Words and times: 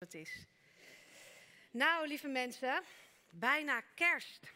het 0.00 0.14
is. 0.14 0.46
Nou, 1.70 2.06
lieve 2.06 2.28
mensen, 2.28 2.82
bijna 3.30 3.80
kerst. 3.80 4.52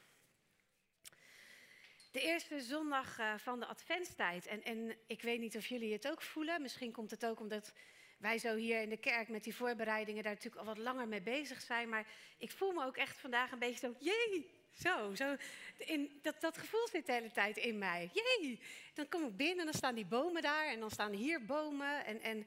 De 2.10 2.20
eerste 2.20 2.60
zondag 2.60 3.18
uh, 3.18 3.34
van 3.38 3.60
de 3.60 3.66
adventstijd. 3.66 4.46
En, 4.46 4.62
en 4.62 4.96
ik 5.06 5.22
weet 5.22 5.40
niet 5.40 5.56
of 5.56 5.66
jullie 5.66 5.92
het 5.92 6.10
ook 6.10 6.22
voelen. 6.22 6.62
Misschien 6.62 6.92
komt 6.92 7.10
het 7.10 7.26
ook 7.26 7.40
omdat 7.40 7.72
wij 8.18 8.38
zo 8.38 8.54
hier 8.54 8.80
in 8.80 8.88
de 8.88 8.96
kerk 8.96 9.28
met 9.28 9.44
die 9.44 9.54
voorbereidingen 9.54 10.22
daar 10.22 10.32
natuurlijk 10.32 10.60
al 10.60 10.74
wat 10.74 10.78
langer 10.78 11.08
mee 11.08 11.22
bezig 11.22 11.60
zijn. 11.60 11.88
Maar 11.88 12.06
ik 12.38 12.50
voel 12.50 12.72
me 12.72 12.84
ook 12.84 12.96
echt 12.96 13.16
vandaag 13.16 13.52
een 13.52 13.58
beetje 13.58 13.78
zo, 13.78 13.94
jee, 13.98 14.50
zo, 14.78 15.14
zo. 15.14 15.36
In, 15.78 16.18
dat, 16.22 16.40
dat 16.40 16.58
gevoel 16.58 16.88
zit 16.88 17.06
de 17.06 17.12
hele 17.12 17.32
tijd 17.32 17.56
in 17.56 17.78
mij. 17.78 18.10
Jee, 18.12 18.60
dan 18.94 19.08
kom 19.08 19.24
ik 19.24 19.36
binnen 19.36 19.58
en 19.58 19.64
dan 19.64 19.74
staan 19.74 19.94
die 19.94 20.06
bomen 20.06 20.42
daar 20.42 20.66
en 20.66 20.80
dan 20.80 20.90
staan 20.90 21.12
hier 21.12 21.44
bomen. 21.44 22.04
En, 22.04 22.20
en 22.20 22.46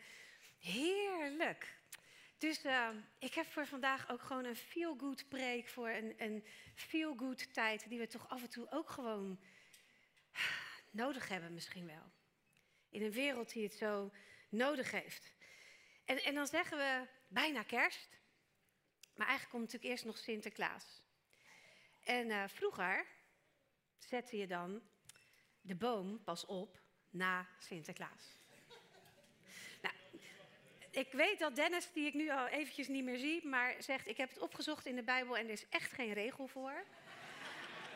heerlijk. 0.59 1.76
Dus 2.37 2.65
uh, 2.65 2.89
ik 3.19 3.33
heb 3.33 3.51
voor 3.51 3.67
vandaag 3.67 4.09
ook 4.09 4.21
gewoon 4.21 4.45
een 4.45 4.55
feel-good 4.55 5.29
preek 5.29 5.67
voor 5.67 5.89
een, 5.89 6.13
een 6.17 6.45
feel-good 6.75 7.53
tijd 7.53 7.89
die 7.89 7.99
we 7.99 8.07
toch 8.07 8.29
af 8.29 8.41
en 8.41 8.49
toe 8.49 8.71
ook 8.71 8.89
gewoon 8.89 9.39
nodig 10.91 11.27
hebben 11.27 11.53
misschien 11.53 11.85
wel. 11.85 12.11
In 12.89 13.03
een 13.03 13.11
wereld 13.11 13.51
die 13.51 13.63
het 13.63 13.73
zo 13.73 14.11
nodig 14.49 14.91
heeft. 14.91 15.33
En, 16.05 16.23
en 16.23 16.35
dan 16.35 16.47
zeggen 16.47 16.77
we 16.77 17.07
bijna 17.27 17.63
kerst, 17.63 18.19
maar 19.15 19.27
eigenlijk 19.27 19.49
komt 19.49 19.63
natuurlijk 19.63 19.91
eerst 19.91 20.05
nog 20.05 20.17
Sinterklaas. 20.17 21.01
En 22.03 22.29
uh, 22.29 22.43
vroeger 22.47 23.05
zette 23.97 24.37
je 24.37 24.47
dan 24.47 24.81
de 25.61 25.75
boom 25.75 26.23
pas 26.23 26.45
op 26.45 26.79
na 27.09 27.47
Sinterklaas 27.59 28.37
ik 30.97 31.11
weet 31.11 31.39
dat 31.39 31.55
Dennis, 31.55 31.91
die 31.91 32.05
ik 32.05 32.13
nu 32.13 32.29
al 32.29 32.47
eventjes 32.47 32.87
niet 32.87 33.03
meer 33.03 33.17
zie, 33.17 33.47
maar 33.47 33.75
zegt: 33.79 34.07
Ik 34.07 34.17
heb 34.17 34.29
het 34.29 34.39
opgezocht 34.39 34.85
in 34.85 34.95
de 34.95 35.03
Bijbel 35.03 35.37
en 35.37 35.45
er 35.45 35.51
is 35.51 35.69
echt 35.69 35.91
geen 35.91 36.13
regel 36.13 36.47
voor. 36.47 36.83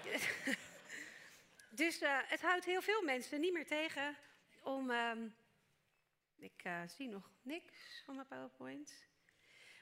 dus 1.81 2.01
uh, 2.01 2.19
het 2.23 2.41
houdt 2.41 2.65
heel 2.65 2.81
veel 2.81 3.03
mensen 3.03 3.39
niet 3.39 3.53
meer 3.53 3.67
tegen 3.67 4.17
om. 4.63 4.89
Uh, 4.89 5.11
ik 6.37 6.63
uh, 6.63 6.81
zie 6.87 7.07
nog 7.07 7.29
niks 7.41 8.01
van 8.05 8.15
mijn 8.15 8.27
PowerPoint. 8.27 9.05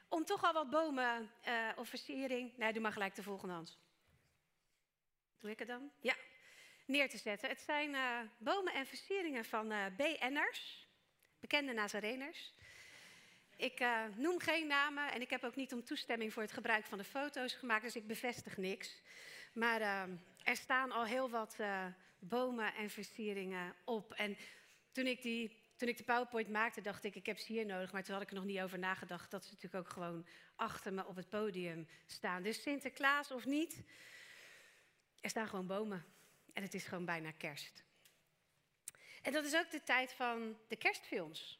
Om 0.08 0.26
toch 0.26 0.44
al 0.44 0.54
wat 0.54 0.70
bomen 0.70 1.32
uh, 1.48 1.70
of 1.76 1.90
versiering. 1.90 2.58
Nee, 2.58 2.74
doe 2.74 2.82
maar 2.82 2.92
gelijk 2.92 3.16
de 3.16 3.24
volgende 3.24 3.54
hand. 3.54 3.78
Doe 5.40 5.52
ik 5.52 5.60
het 5.60 5.68
dan? 5.68 5.92
Ja. 6.02 6.16
Neer 6.86 7.10
te 7.10 7.18
zetten. 7.18 7.50
Het 7.50 7.62
zijn 7.62 7.96
bomen 8.38 8.74
en 8.74 8.86
versieringen 8.86 9.46
van 9.46 9.74
BN'ers, 9.98 10.88
bekende 11.40 11.74
Nazareners. 11.74 12.54
Ik 13.60 13.80
uh, 13.80 14.04
noem 14.16 14.40
geen 14.40 14.68
namen 14.68 15.12
en 15.12 15.22
ik 15.22 15.30
heb 15.30 15.44
ook 15.44 15.56
niet 15.56 15.74
om 15.74 15.84
toestemming 15.84 16.34
voor 16.34 16.42
het 16.42 16.52
gebruik 16.52 16.86
van 16.86 16.98
de 16.98 17.04
foto's 17.04 17.54
gemaakt, 17.54 17.84
dus 17.84 17.96
ik 17.96 18.08
bevestig 18.08 18.58
niks. 18.58 19.02
Maar 19.54 19.82
uh, 19.82 20.04
er 20.44 20.56
staan 20.56 20.92
al 20.92 21.06
heel 21.06 21.30
wat 21.30 21.56
uh, 21.60 21.86
bomen 22.20 22.74
en 22.74 22.90
versieringen 22.90 23.76
op. 23.84 24.14
En 24.14 24.38
toen 24.92 25.06
ik, 25.06 25.22
die, 25.22 25.62
toen 25.76 25.88
ik 25.88 25.98
de 25.98 26.04
PowerPoint 26.04 26.50
maakte, 26.50 26.82
dacht 26.82 27.04
ik, 27.04 27.16
ik 27.16 27.26
heb 27.26 27.38
ze 27.38 27.54
hier 27.54 27.66
nodig. 27.66 27.92
Maar 27.92 28.04
toen 28.04 28.14
had 28.14 28.24
ik 28.24 28.30
er 28.30 28.36
nog 28.36 28.46
niet 28.46 28.60
over 28.60 28.80
nagedacht 28.80 29.32
dat 29.32 29.44
ze 29.44 29.54
natuurlijk 29.54 29.86
ook 29.86 29.94
gewoon 29.94 30.28
achter 30.56 30.94
me 30.94 31.06
op 31.06 31.16
het 31.16 31.30
podium 31.30 31.88
staan. 32.06 32.44
Dus 32.44 32.62
Sinterklaas 32.62 33.32
of 33.32 33.46
niet, 33.46 33.84
er 35.22 35.30
staan 35.30 35.48
gewoon 35.48 35.68
bomen. 35.68 36.06
En 36.54 36.64
het 36.64 36.74
is 36.74 36.84
gewoon 36.84 37.06
bijna 37.06 37.32
kerst. 37.32 37.84
En 39.22 39.34
dat 39.34 39.46
is 39.46 39.56
ook 39.56 39.72
de 39.72 39.84
tijd 39.84 40.14
van 40.14 40.58
de 40.68 40.76
kerstfilms 40.76 41.59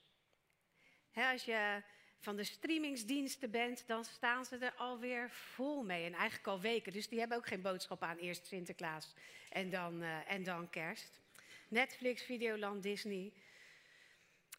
als 1.14 1.46
je 1.46 1.82
van 2.20 2.36
de 2.36 2.44
streamingsdiensten 2.44 3.52
bent, 3.52 3.88
dan 3.88 4.06
staan 4.06 4.46
ze 4.46 4.58
er 4.58 4.74
alweer 4.76 5.30
vol 5.32 5.84
mee. 5.84 6.06
En 6.06 6.14
eigenlijk 6.14 6.48
al 6.48 6.60
weken. 6.60 6.94
Dus 6.94 7.08
die 7.08 7.20
hebben 7.20 7.38
ook 7.38 7.48
geen 7.48 7.62
boodschap 7.62 8.04
aan. 8.04 8.18
Eerst 8.18 8.48
Sinterklaas 8.48 9.14
en 9.50 9.70
dan, 9.70 10.02
uh, 10.02 10.32
en 10.32 10.44
dan 10.44 10.70
kerst. 10.70 11.20
Netflix, 11.68 12.24
Videoland, 12.24 12.84
Disney. 12.84 13.34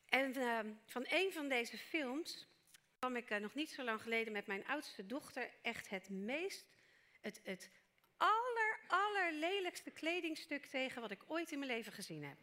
En 0.09 0.37
uh, 0.37 0.59
van 0.87 1.07
een 1.09 1.33
van 1.33 1.49
deze 1.49 1.79
films 1.79 2.47
kwam 2.99 3.17
ik 3.17 3.31
uh, 3.31 3.39
nog 3.39 3.55
niet 3.55 3.71
zo 3.71 3.83
lang 3.83 4.03
geleden 4.03 4.33
met 4.33 4.47
mijn 4.47 4.67
oudste 4.67 5.07
dochter 5.07 5.51
echt 5.63 5.89
het 5.89 6.09
meest, 6.09 6.67
het, 7.21 7.41
het 7.45 7.71
aller, 8.17 8.81
allerlelijkste 8.87 9.91
kledingstuk 9.91 10.67
tegen 10.67 11.01
wat 11.01 11.11
ik 11.11 11.23
ooit 11.27 11.53
in 11.53 11.59
mijn 11.59 11.71
leven 11.71 11.93
gezien 11.93 12.25
heb. 12.25 12.37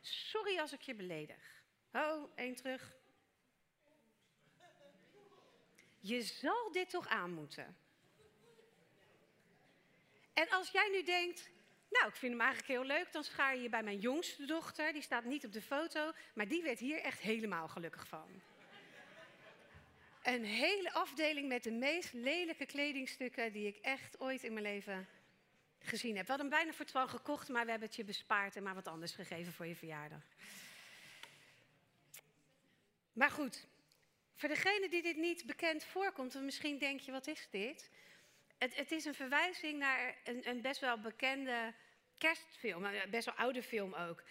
Sorry 0.00 0.58
als 0.58 0.72
ik 0.72 0.80
je 0.80 0.94
beledig. 0.94 1.61
Oh, 1.92 2.30
één 2.34 2.54
terug. 2.54 2.96
Je 6.00 6.22
zal 6.22 6.72
dit 6.72 6.90
toch 6.90 7.06
aan 7.06 7.32
moeten. 7.32 7.76
En 10.32 10.48
als 10.48 10.70
jij 10.70 10.88
nu 10.90 11.02
denkt, 11.02 11.50
nou, 11.90 12.06
ik 12.06 12.16
vind 12.16 12.32
hem 12.32 12.40
eigenlijk 12.40 12.70
heel 12.70 12.96
leuk, 12.96 13.12
dan 13.12 13.24
schaar 13.24 13.56
je 13.56 13.62
je 13.62 13.68
bij 13.68 13.82
mijn 13.82 13.98
jongste 13.98 14.44
dochter. 14.44 14.92
Die 14.92 15.02
staat 15.02 15.24
niet 15.24 15.44
op 15.44 15.52
de 15.52 15.62
foto, 15.62 16.12
maar 16.34 16.48
die 16.48 16.62
werd 16.62 16.78
hier 16.78 17.00
echt 17.00 17.20
helemaal 17.20 17.68
gelukkig 17.68 18.06
van. 18.06 18.42
Een 20.22 20.44
hele 20.44 20.92
afdeling 20.92 21.48
met 21.48 21.62
de 21.62 21.70
meest 21.70 22.12
lelijke 22.12 22.66
kledingstukken 22.66 23.52
die 23.52 23.66
ik 23.66 23.76
echt 23.76 24.20
ooit 24.20 24.42
in 24.42 24.52
mijn 24.52 24.64
leven 24.64 25.08
gezien 25.78 26.16
heb. 26.16 26.26
We 26.26 26.32
hadden 26.32 26.50
hem 26.50 26.58
bijna 26.58 26.76
voor 26.76 26.84
12 26.84 27.10
gekocht, 27.10 27.48
maar 27.48 27.64
we 27.64 27.70
hebben 27.70 27.88
het 27.88 27.96
je 27.96 28.04
bespaard 28.04 28.56
en 28.56 28.62
maar 28.62 28.74
wat 28.74 28.88
anders 28.88 29.12
gegeven 29.12 29.52
voor 29.52 29.66
je 29.66 29.76
verjaardag. 29.76 30.22
Maar 33.12 33.30
goed, 33.30 33.66
voor 34.34 34.48
degene 34.48 34.88
die 34.88 35.02
dit 35.02 35.16
niet 35.16 35.46
bekend 35.46 35.84
voorkomt, 35.84 36.42
misschien 36.42 36.78
denk 36.78 37.00
je, 37.00 37.12
wat 37.12 37.26
is 37.26 37.48
dit? 37.50 37.90
Het, 38.58 38.76
het 38.76 38.92
is 38.92 39.04
een 39.04 39.14
verwijzing 39.14 39.78
naar 39.78 40.16
een, 40.24 40.48
een, 40.48 40.60
best 40.60 40.80
wel 40.80 40.98
bekende 40.98 41.74
kerstfilm, 42.18 42.84
een 42.84 43.10
best 43.10 43.24
wel 43.24 43.34
oude 43.34 43.62
film 43.62 43.94
ook. 43.94 44.22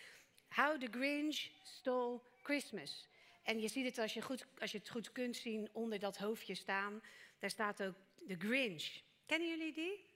How 0.49 0.79
the 0.79 0.87
Grinch 0.91 1.49
Stole 1.63 2.19
Christmas. 2.41 3.07
En 3.43 3.59
je 3.59 3.67
ziet 3.67 3.85
het 3.85 3.97
als 3.97 4.13
je, 4.13 4.21
goed, 4.21 4.45
als 4.59 4.71
je 4.71 4.77
het 4.77 4.89
goed 4.89 5.11
kunt 5.11 5.35
zien 5.35 5.69
onder 5.71 5.99
dat 5.99 6.17
hoofdje 6.17 6.55
staan. 6.55 7.01
Daar 7.39 7.49
staat 7.49 7.83
ook 7.83 7.95
The 8.27 8.35
Grinch. 8.39 9.01
Kennen 9.25 9.49
jullie 9.49 9.73
die? 9.73 10.09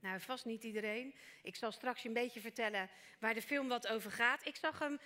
Nou, 0.00 0.20
vast 0.20 0.44
niet 0.44 0.64
iedereen. 0.64 1.14
Ik 1.42 1.56
zal 1.56 1.72
straks 1.72 2.04
een 2.04 2.12
beetje 2.12 2.40
vertellen 2.40 2.90
waar 3.18 3.34
de 3.34 3.42
film 3.42 3.68
wat 3.68 3.88
over 3.88 4.10
gaat. 4.10 4.46
Ik 4.46 4.56
zag 4.56 4.78
hem 4.78 4.98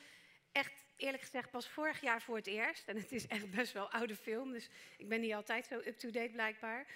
echt 0.52 0.85
eerlijk 0.96 1.22
gezegd 1.22 1.50
pas 1.50 1.68
vorig 1.68 2.00
jaar 2.00 2.22
voor 2.22 2.36
het 2.36 2.46
eerst. 2.46 2.88
En 2.88 2.96
het 2.96 3.12
is 3.12 3.26
echt 3.26 3.50
best 3.50 3.72
wel 3.72 3.90
oude 3.90 4.16
film, 4.16 4.52
dus 4.52 4.68
ik 4.96 5.08
ben 5.08 5.20
niet 5.20 5.34
altijd 5.34 5.66
zo 5.66 5.78
up-to-date 5.78 6.32
blijkbaar. 6.32 6.86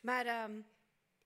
Maar 0.00 0.44
um, 0.44 0.66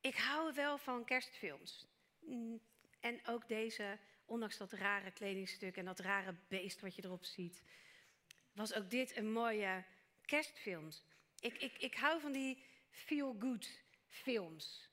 ik 0.00 0.16
hou 0.16 0.54
wel 0.54 0.78
van 0.78 1.04
kerstfilms. 1.04 1.86
Mm, 2.20 2.60
en 3.00 3.26
ook 3.26 3.48
deze, 3.48 3.98
ondanks 4.24 4.56
dat 4.56 4.72
rare 4.72 5.10
kledingstuk 5.10 5.76
en 5.76 5.84
dat 5.84 5.98
rare 5.98 6.34
beest 6.48 6.80
wat 6.80 6.94
je 6.94 7.04
erop 7.04 7.24
ziet, 7.24 7.62
was 8.52 8.74
ook 8.74 8.90
dit 8.90 9.16
een 9.16 9.32
mooie 9.32 9.84
kerstfilm. 10.24 10.88
Ik, 11.40 11.62
ik, 11.62 11.78
ik 11.78 11.94
hou 11.94 12.20
van 12.20 12.32
die 12.32 12.64
feel-good 12.90 13.82
films. 14.08 14.90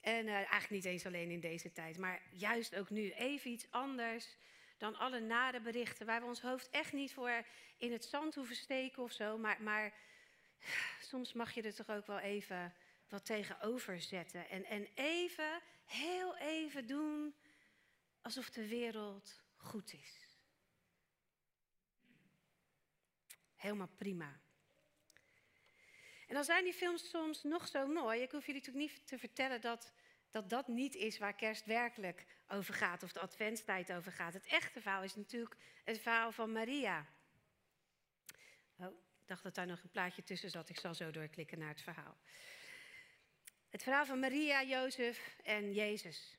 En 0.00 0.26
uh, 0.26 0.34
eigenlijk 0.34 0.70
niet 0.70 0.84
eens 0.84 1.06
alleen 1.06 1.30
in 1.30 1.40
deze 1.40 1.72
tijd, 1.72 1.98
maar 1.98 2.22
juist 2.30 2.76
ook 2.76 2.90
nu. 2.90 3.10
Even 3.10 3.50
iets 3.50 3.70
anders 3.70 4.36
dan 4.76 4.96
alle 4.96 5.20
nare 5.20 5.60
berichten 5.60 6.06
waar 6.06 6.20
we 6.20 6.26
ons 6.26 6.40
hoofd 6.40 6.70
echt 6.70 6.92
niet 6.92 7.12
voor 7.12 7.44
in 7.76 7.92
het 7.92 8.04
zand 8.04 8.34
hoeven 8.34 8.56
steken 8.56 9.02
of 9.02 9.12
zo. 9.12 9.38
Maar, 9.38 9.62
maar 9.62 9.94
soms 11.00 11.32
mag 11.32 11.54
je 11.54 11.62
er 11.62 11.74
toch 11.74 11.90
ook 11.90 12.06
wel 12.06 12.18
even 12.18 12.74
wat 13.08 13.24
tegenover 13.24 14.00
zetten. 14.00 14.48
En, 14.48 14.64
en 14.64 14.88
even, 14.94 15.60
heel 15.84 16.36
even 16.36 16.86
doen 16.86 17.34
alsof 18.20 18.50
de 18.50 18.68
wereld 18.68 19.42
goed 19.56 19.92
is. 19.92 20.26
Helemaal 23.54 23.90
prima. 23.96 24.40
En 26.26 26.34
dan 26.34 26.44
zijn 26.44 26.64
die 26.64 26.72
films 26.72 27.08
soms 27.08 27.42
nog 27.42 27.68
zo 27.68 27.86
mooi. 27.86 28.22
Ik 28.22 28.30
hoef 28.30 28.46
jullie 28.46 28.60
natuurlijk 28.60 28.92
niet 28.92 29.06
te 29.06 29.18
vertellen 29.18 29.60
dat 29.60 29.92
dat 30.30 30.50
dat 30.50 30.68
niet 30.68 30.94
is 30.94 31.18
waar 31.18 31.34
kerst 31.34 31.64
werkelijk 31.64 32.26
over 32.48 32.74
gaat 32.74 33.02
of 33.02 33.12
de 33.12 33.20
adventstijd 33.20 33.92
over 33.92 34.12
gaat. 34.12 34.32
Het 34.32 34.46
echte 34.46 34.80
verhaal 34.80 35.02
is 35.02 35.14
natuurlijk 35.14 35.56
het 35.84 36.00
verhaal 36.00 36.32
van 36.32 36.52
Maria. 36.52 37.06
Oh, 38.76 38.86
ik 38.86 39.26
dacht 39.26 39.42
dat 39.42 39.54
daar 39.54 39.66
nog 39.66 39.82
een 39.82 39.90
plaatje 39.90 40.22
tussen 40.22 40.50
zat. 40.50 40.68
Ik 40.68 40.78
zal 40.78 40.94
zo 40.94 41.10
doorklikken 41.10 41.58
naar 41.58 41.68
het 41.68 41.82
verhaal. 41.82 42.16
Het 43.70 43.82
verhaal 43.82 44.06
van 44.06 44.20
Maria, 44.20 44.62
Jozef 44.62 45.36
en 45.42 45.72
Jezus. 45.72 46.38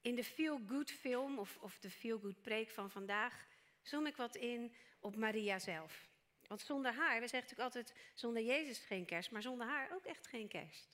In 0.00 0.14
de 0.14 0.24
Feel 0.24 0.60
Good 0.68 0.90
film 0.90 1.38
of, 1.38 1.56
of 1.60 1.78
de 1.78 1.90
Feel 1.90 2.18
Good 2.18 2.42
preek 2.42 2.70
van 2.70 2.90
vandaag 2.90 3.46
zoom 3.82 4.06
ik 4.06 4.16
wat 4.16 4.36
in 4.36 4.74
op 5.00 5.16
Maria 5.16 5.58
zelf. 5.58 6.08
Want 6.46 6.60
zonder 6.60 6.92
haar, 6.92 7.20
we 7.20 7.28
zeggen 7.28 7.48
natuurlijk 7.48 7.76
altijd 7.76 7.94
zonder 8.14 8.42
Jezus 8.42 8.78
geen 8.78 9.04
kerst, 9.04 9.30
maar 9.30 9.42
zonder 9.42 9.66
haar 9.66 9.94
ook 9.94 10.04
echt 10.04 10.26
geen 10.26 10.48
kerst. 10.48 10.93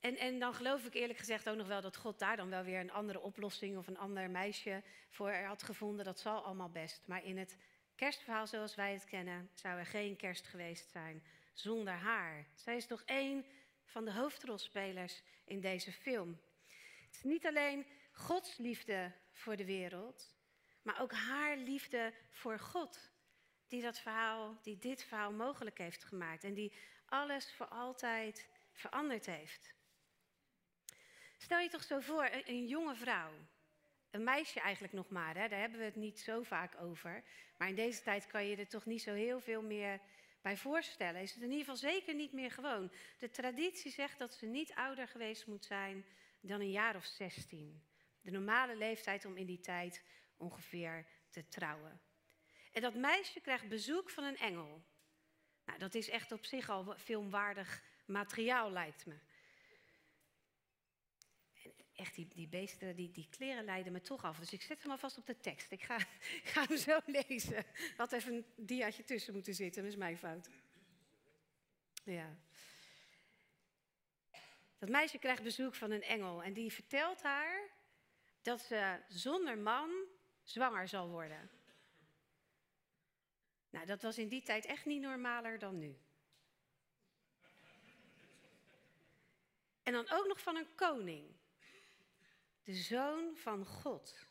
En, 0.00 0.16
en 0.16 0.38
dan 0.38 0.54
geloof 0.54 0.84
ik 0.84 0.94
eerlijk 0.94 1.18
gezegd 1.18 1.48
ook 1.48 1.56
nog 1.56 1.66
wel 1.66 1.80
dat 1.80 1.96
God 1.96 2.18
daar 2.18 2.36
dan 2.36 2.50
wel 2.50 2.62
weer 2.62 2.80
een 2.80 2.92
andere 2.92 3.20
oplossing 3.20 3.76
of 3.76 3.86
een 3.86 3.98
ander 3.98 4.30
meisje 4.30 4.82
voor 5.08 5.32
had 5.32 5.62
gevonden. 5.62 6.04
Dat 6.04 6.20
zal 6.20 6.44
allemaal 6.44 6.70
best. 6.70 7.02
Maar 7.06 7.24
in 7.24 7.38
het 7.38 7.56
kerstverhaal 7.94 8.46
zoals 8.46 8.74
wij 8.74 8.92
het 8.92 9.04
kennen, 9.04 9.50
zou 9.54 9.78
er 9.78 9.86
geen 9.86 10.16
kerst 10.16 10.46
geweest 10.46 10.90
zijn 10.90 11.22
zonder 11.52 11.92
haar. 11.92 12.46
Zij 12.54 12.76
is 12.76 12.86
toch 12.86 13.02
één 13.04 13.44
van 13.84 14.04
de 14.04 14.12
hoofdrolspelers 14.12 15.22
in 15.44 15.60
deze 15.60 15.92
film. 15.92 16.40
Het 17.06 17.14
is 17.14 17.22
niet 17.22 17.46
alleen 17.46 17.86
Gods 18.12 18.56
liefde 18.56 19.12
voor 19.32 19.56
de 19.56 19.64
wereld, 19.64 20.34
maar 20.82 21.00
ook 21.00 21.12
haar 21.12 21.56
liefde 21.56 22.12
voor 22.30 22.58
God. 22.58 23.10
Die 23.68 23.82
dat 23.82 23.98
verhaal, 23.98 24.58
die 24.62 24.78
dit 24.78 25.04
verhaal 25.04 25.32
mogelijk 25.32 25.78
heeft 25.78 26.04
gemaakt 26.04 26.44
en 26.44 26.54
die 26.54 26.72
alles 27.06 27.52
voor 27.52 27.66
altijd 27.66 28.48
veranderd 28.72 29.26
heeft. 29.26 29.74
Stel 31.42 31.58
je 31.58 31.68
toch 31.68 31.82
zo 31.82 32.00
voor, 32.00 32.28
een, 32.46 32.66
jonge 32.66 32.94
vrouw, 32.94 33.30
een 34.10 34.24
meisje 34.24 34.60
eigenlijk 34.60 34.92
nog 34.92 35.08
maar, 35.08 35.36
hè? 35.36 35.48
daar 35.48 35.60
hebben 35.60 35.78
we 35.78 35.84
het 35.84 35.96
niet 35.96 36.20
zo 36.20 36.42
vaak 36.42 36.80
over. 36.80 37.24
Maar 37.56 37.68
in 37.68 37.74
deze 37.74 38.02
tijd 38.02 38.26
kan 38.26 38.46
je 38.46 38.56
er 38.56 38.68
toch 38.68 38.86
niet 38.86 39.02
zo 39.02 39.12
heel 39.12 39.40
veel 39.40 39.62
meer 39.62 40.00
bij 40.42 40.56
voorstellen. 40.56 41.20
Is 41.20 41.32
het 41.32 41.42
in 41.42 41.50
ieder 41.50 41.64
geval 41.64 41.90
zeker 41.90 42.14
niet 42.14 42.32
meer 42.32 42.50
gewoon. 42.50 42.92
De 43.18 43.30
traditie 43.30 43.90
zegt 43.90 44.18
dat 44.18 44.34
ze 44.34 44.46
niet 44.46 44.74
ouder 44.74 45.08
geweest 45.08 45.46
moet 45.46 45.64
zijn 45.64 46.04
dan 46.40 46.60
een 46.60 46.70
jaar 46.70 46.96
of 46.96 47.04
16. 47.04 47.82
De 48.20 48.30
normale 48.30 48.76
leeftijd 48.76 49.24
om 49.24 49.36
in 49.36 49.46
die 49.46 49.60
tijd 49.60 50.04
ongeveer 50.36 51.06
te 51.30 51.48
trouwen. 51.48 52.00
En 52.72 52.82
dat 52.82 52.94
meisje 52.94 53.40
krijgt 53.40 53.68
bezoek 53.68 54.10
van 54.10 54.24
een 54.24 54.38
engel. 54.38 54.84
Nou, 55.64 55.78
dat 55.78 55.94
is 55.94 56.08
echt 56.08 56.32
op 56.32 56.44
zich 56.44 56.68
al 56.68 56.94
filmwaardig 56.98 57.82
materiaal, 58.06 58.70
lijkt 58.70 59.06
me. 59.06 59.14
Echt, 62.00 62.14
die, 62.14 62.28
die 62.34 62.48
beesten, 62.48 62.96
die, 62.96 63.10
die 63.10 63.28
kleren 63.30 63.64
leiden 63.64 63.92
me 63.92 64.00
toch 64.00 64.24
af. 64.24 64.38
Dus 64.38 64.52
ik 64.52 64.62
zet 64.62 64.82
hem 64.82 64.90
alvast 64.90 65.18
op 65.18 65.26
de 65.26 65.40
tekst. 65.40 65.72
Ik 65.72 65.82
ga, 65.82 65.96
ik 66.42 66.48
ga 66.48 66.66
hem 66.66 66.76
zo 66.76 67.00
lezen. 67.06 67.64
Had 67.96 68.12
even 68.12 68.34
een 68.34 68.44
diaatje 68.56 69.04
tussen 69.04 69.32
moeten 69.32 69.54
zitten, 69.54 69.82
dat 69.82 69.90
is 69.90 69.98
mijn 69.98 70.18
fout. 70.18 70.48
Ja. 72.04 72.36
Dat 74.78 74.88
meisje 74.88 75.18
krijgt 75.18 75.42
bezoek 75.42 75.74
van 75.74 75.90
een 75.90 76.02
engel 76.02 76.42
en 76.42 76.52
die 76.52 76.72
vertelt 76.72 77.22
haar 77.22 77.68
dat 78.42 78.60
ze 78.60 78.98
zonder 79.08 79.58
man 79.58 79.90
zwanger 80.42 80.88
zal 80.88 81.08
worden. 81.08 81.50
Nou, 83.70 83.86
dat 83.86 84.02
was 84.02 84.18
in 84.18 84.28
die 84.28 84.42
tijd 84.42 84.64
echt 84.64 84.84
niet 84.84 85.00
normaler 85.00 85.58
dan 85.58 85.78
nu. 85.78 85.96
En 89.82 89.92
dan 89.92 90.10
ook 90.10 90.26
nog 90.26 90.40
van 90.40 90.56
een 90.56 90.74
koning. 90.74 91.38
De 92.62 92.74
zoon 92.74 93.36
van 93.36 93.66
God. 93.66 94.28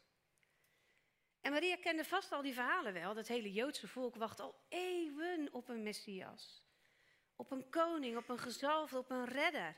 En 1.41 1.51
Maria 1.51 1.75
kende 1.75 2.05
vast 2.05 2.31
al 2.31 2.41
die 2.41 2.53
verhalen 2.53 2.93
wel. 2.93 3.13
Dat 3.13 3.27
hele 3.27 3.51
Joodse 3.51 3.87
volk 3.87 4.15
wacht 4.15 4.39
al 4.39 4.55
eeuwen 4.67 5.53
op 5.53 5.69
een 5.69 5.83
Messias. 5.83 6.63
Op 7.35 7.51
een 7.51 7.69
koning, 7.69 8.17
op 8.17 8.29
een 8.29 8.39
gezalfde, 8.39 8.97
op 8.97 9.09
een 9.09 9.25
redder. 9.25 9.77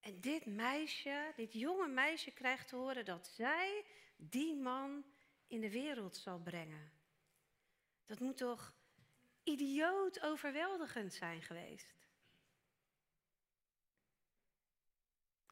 En 0.00 0.20
dit 0.20 0.46
meisje, 0.46 1.32
dit 1.36 1.52
jonge 1.52 1.88
meisje 1.88 2.30
krijgt 2.30 2.68
te 2.68 2.76
horen 2.76 3.04
dat 3.04 3.26
zij 3.26 3.84
die 4.16 4.56
man 4.56 5.04
in 5.46 5.60
de 5.60 5.70
wereld 5.70 6.16
zal 6.16 6.38
brengen. 6.38 6.92
Dat 8.04 8.20
moet 8.20 8.36
toch 8.36 8.74
idioot 9.42 10.20
overweldigend 10.20 11.14
zijn 11.14 11.42
geweest. 11.42 11.97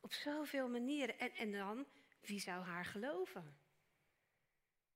Op 0.06 0.12
zoveel 0.12 0.68
manieren. 0.68 1.18
En, 1.18 1.34
en 1.34 1.52
dan, 1.52 1.86
wie 2.20 2.40
zou 2.40 2.64
haar 2.64 2.84
geloven? 2.84 3.58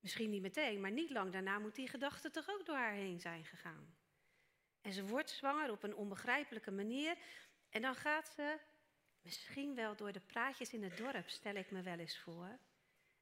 Misschien 0.01 0.31
niet 0.31 0.43
meteen, 0.43 0.81
maar 0.81 0.91
niet 0.91 1.11
lang 1.11 1.33
daarna 1.33 1.59
moet 1.59 1.75
die 1.75 1.89
gedachte 1.89 2.31
toch 2.31 2.49
ook 2.49 2.67
door 2.67 2.77
haar 2.77 2.93
heen 2.93 3.21
zijn 3.21 3.45
gegaan. 3.45 3.97
En 4.81 4.93
ze 4.93 5.07
wordt 5.07 5.31
zwanger 5.31 5.71
op 5.71 5.83
een 5.83 5.95
onbegrijpelijke 5.95 6.71
manier. 6.71 7.17
En 7.71 7.83
dan 7.83 7.95
gaat 7.95 8.29
ze, 8.29 8.59
misschien 9.23 9.75
wel 9.75 9.97
door 9.97 10.13
de 10.13 10.21
praatjes 10.21 10.73
in 10.73 10.83
het 10.83 10.97
dorp, 10.97 11.29
stel 11.29 11.55
ik 11.55 11.71
me 11.71 11.83
wel 11.83 11.99
eens 11.99 12.19
voor, 12.19 12.59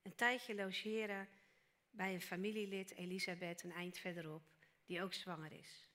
een 0.03 0.15
tijdje 0.15 0.55
logeren 0.55 1.29
bij 1.91 2.15
een 2.15 2.23
familielid, 2.23 2.95
Elisabeth, 2.95 3.63
een 3.63 3.73
eind 3.73 3.99
verderop, 3.99 4.43
die 4.85 5.03
ook 5.03 5.15
zwanger 5.15 5.53
is. 5.53 5.89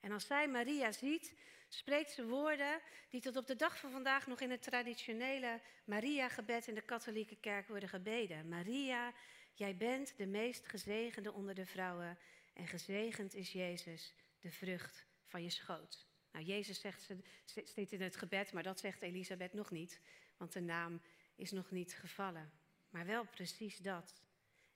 En 0.00 0.12
als 0.12 0.26
zij 0.26 0.48
Maria 0.48 0.92
ziet, 0.92 1.34
spreekt 1.68 2.10
ze 2.10 2.26
woorden 2.26 2.80
die 3.08 3.20
tot 3.20 3.36
op 3.36 3.46
de 3.46 3.56
dag 3.56 3.78
van 3.78 3.90
vandaag 3.90 4.26
nog 4.26 4.40
in 4.40 4.50
het 4.50 4.62
traditionele 4.62 5.60
Maria-gebed 5.84 6.66
in 6.66 6.74
de 6.74 6.80
katholieke 6.80 7.36
kerk 7.36 7.68
worden 7.68 7.88
gebeden. 7.88 8.48
Maria, 8.48 9.12
jij 9.54 9.76
bent 9.76 10.16
de 10.16 10.26
meest 10.26 10.66
gezegende 10.66 11.32
onder 11.32 11.54
de 11.54 11.66
vrouwen 11.66 12.18
en 12.54 12.66
gezegend 12.66 13.34
is 13.34 13.52
Jezus, 13.52 14.14
de 14.40 14.50
vrucht 14.50 15.06
van 15.24 15.42
je 15.42 15.50
schoot. 15.50 16.06
Nou, 16.32 16.44
Jezus 16.44 16.80
zegt 16.80 17.02
ze 17.02 17.22
steeds 17.44 17.92
in 17.92 18.02
het 18.02 18.16
gebed, 18.16 18.52
maar 18.52 18.62
dat 18.62 18.80
zegt 18.80 19.02
Elisabeth 19.02 19.52
nog 19.52 19.70
niet, 19.70 20.00
want 20.36 20.52
de 20.52 20.60
naam 20.60 21.00
is 21.34 21.50
nog 21.50 21.70
niet 21.70 21.94
gevallen. 21.94 22.52
Maar 22.90 23.06
wel 23.06 23.24
precies 23.24 23.76
dat. 23.76 24.22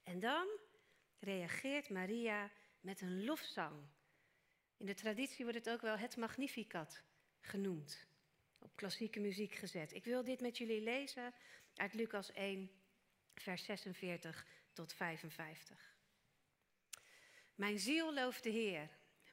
En 0.02 0.20
dan 0.20 0.46
reageert 1.18 1.90
Maria 1.90 2.50
met 2.80 3.00
een 3.00 3.24
lofzang. 3.24 3.74
In 4.82 4.88
de 4.88 4.94
traditie 4.94 5.44
wordt 5.44 5.58
het 5.58 5.70
ook 5.70 5.80
wel 5.80 5.96
het 5.96 6.16
Magnificat 6.16 7.02
genoemd. 7.40 8.06
Op 8.58 8.76
klassieke 8.76 9.20
muziek 9.20 9.54
gezet. 9.54 9.92
Ik 9.92 10.04
wil 10.04 10.24
dit 10.24 10.40
met 10.40 10.58
jullie 10.58 10.82
lezen 10.82 11.34
uit 11.74 11.94
Lucas 11.94 12.32
1, 12.32 12.70
vers 13.34 13.64
46 13.64 14.46
tot 14.72 14.92
55. 14.92 15.96
Mijn 17.54 17.78
ziel 17.78 18.14
looft 18.14 18.42
de 18.42 18.50
Heer. 18.50 18.88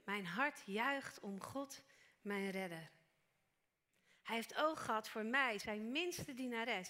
Mijn 0.05 0.25
hart 0.25 0.61
juicht 0.65 1.19
om 1.19 1.41
God, 1.41 1.83
mijn 2.21 2.49
redder. 2.49 2.91
Hij 4.23 4.35
heeft 4.35 4.55
oog 4.55 4.85
gehad 4.85 5.09
voor 5.09 5.25
mij, 5.25 5.59
zijn 5.59 5.91
minste 5.91 6.33
dienares. 6.33 6.89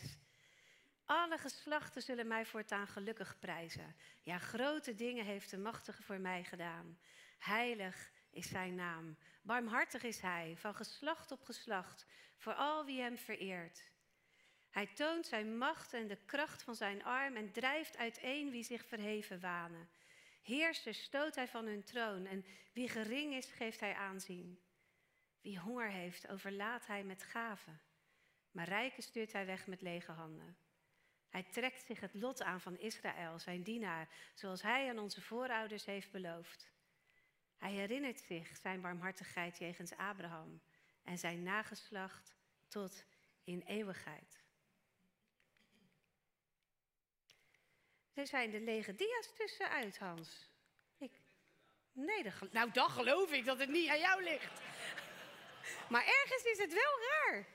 Alle 1.06 1.38
geslachten 1.38 2.02
zullen 2.02 2.28
mij 2.28 2.46
voortaan 2.46 2.88
gelukkig 2.88 3.40
prijzen. 3.40 3.96
Ja, 4.22 4.38
grote 4.38 4.96
dingen 4.96 5.26
heeft 5.26 5.50
de 5.50 5.58
Machtige 5.58 6.04
voor 6.04 6.20
mij 6.20 6.44
gedaan. 6.44 7.00
Heilig 7.38 8.12
is 8.32 8.50
zijn 8.50 8.76
naam. 8.76 9.18
Barmhartig 9.42 10.04
is 10.04 10.20
hij, 10.20 10.56
van 10.58 10.76
geslacht 10.76 11.32
op 11.32 11.44
geslacht, 11.44 12.06
voor 12.38 12.54
al 12.54 12.86
wie 12.86 13.02
hem 13.02 13.18
vereert. 13.18 13.84
Hij 14.70 14.88
toont 14.88 15.26
zijn 15.26 15.58
macht 15.58 15.94
en 15.94 16.08
de 16.08 16.18
kracht 16.26 16.64
van 16.64 16.76
zijn 16.76 17.04
arm 17.04 17.36
en 17.36 17.52
drijft 17.52 17.98
uiteen 17.98 18.52
wie 18.52 18.64
zich 18.64 18.86
verheven 18.86 19.40
wanen. 19.40 19.90
Heersers 20.42 21.04
stoot 21.04 21.36
hij 21.36 21.48
van 21.48 21.66
hun 21.66 21.84
troon 21.84 22.26
en 22.26 22.46
wie 22.74 22.90
gering 22.90 23.34
is, 23.34 23.46
geeft 23.52 23.80
hij 23.80 23.94
aanzien. 23.94 24.60
Wie 25.42 25.60
honger 25.60 25.90
heeft, 25.90 26.28
overlaat 26.28 26.86
hij 26.86 27.04
met 27.04 27.24
gaven. 27.24 27.82
Maar 28.52 28.68
rijken 28.68 29.04
stuurt 29.04 29.32
hij 29.32 29.46
weg 29.46 29.68
met 29.68 29.82
lege 29.82 30.12
handen. 30.12 30.58
Hij 31.30 31.44
trekt 31.44 31.86
zich 31.86 32.00
het 32.00 32.14
lot 32.14 32.42
aan 32.42 32.62
van 32.62 32.80
Israël, 32.80 33.40
zijn 33.40 33.64
dienaar, 33.64 34.10
zoals 34.34 34.62
hij 34.62 34.90
aan 34.90 35.00
onze 35.00 35.22
voorouders 35.22 35.86
heeft 35.86 36.12
beloofd. 36.12 36.72
Hij 37.60 37.72
herinnert 37.72 38.20
zich 38.20 38.58
zijn 38.62 38.82
barmhartigheid 38.82 39.58
jegens 39.58 39.96
Abraham 39.96 40.62
en 41.04 41.18
zijn 41.18 41.44
nageslacht 41.44 42.36
tot 42.68 43.06
in 43.44 43.62
eeuwigheid. 43.62 44.44
Er 48.14 48.28
zijn 48.28 48.52
de 48.52 48.60
lege 48.60 48.96
dia's 48.96 49.34
tussenuit, 49.34 49.98
Hans. 49.98 50.50
Ik, 50.98 51.12
nee, 51.92 52.26
nou 52.52 52.72
dan 52.72 52.90
geloof 52.90 53.32
ik 53.32 53.46
dat 53.46 53.60
het 53.60 53.70
niet 53.70 53.90
aan 53.90 54.00
jou 54.00 54.24
ligt. 54.24 54.62
Maar 55.90 56.06
ergens 56.06 56.44
is 56.44 56.58
het 56.58 56.74
wel 56.74 57.00
raar. 57.00 57.46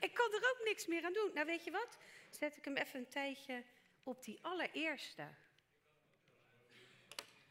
Ik 0.00 0.14
kan 0.14 0.32
er 0.32 0.50
ook 0.50 0.60
niks 0.64 0.86
meer 0.86 1.04
aan 1.04 1.12
doen. 1.12 1.30
Nou, 1.34 1.46
weet 1.46 1.64
je 1.64 1.70
wat? 1.70 1.98
Zet 2.30 2.56
ik 2.56 2.64
hem 2.64 2.76
even 2.76 2.98
een 2.98 3.08
tijdje 3.08 3.64
op 4.02 4.24
die 4.24 4.38
allereerste. 4.42 5.28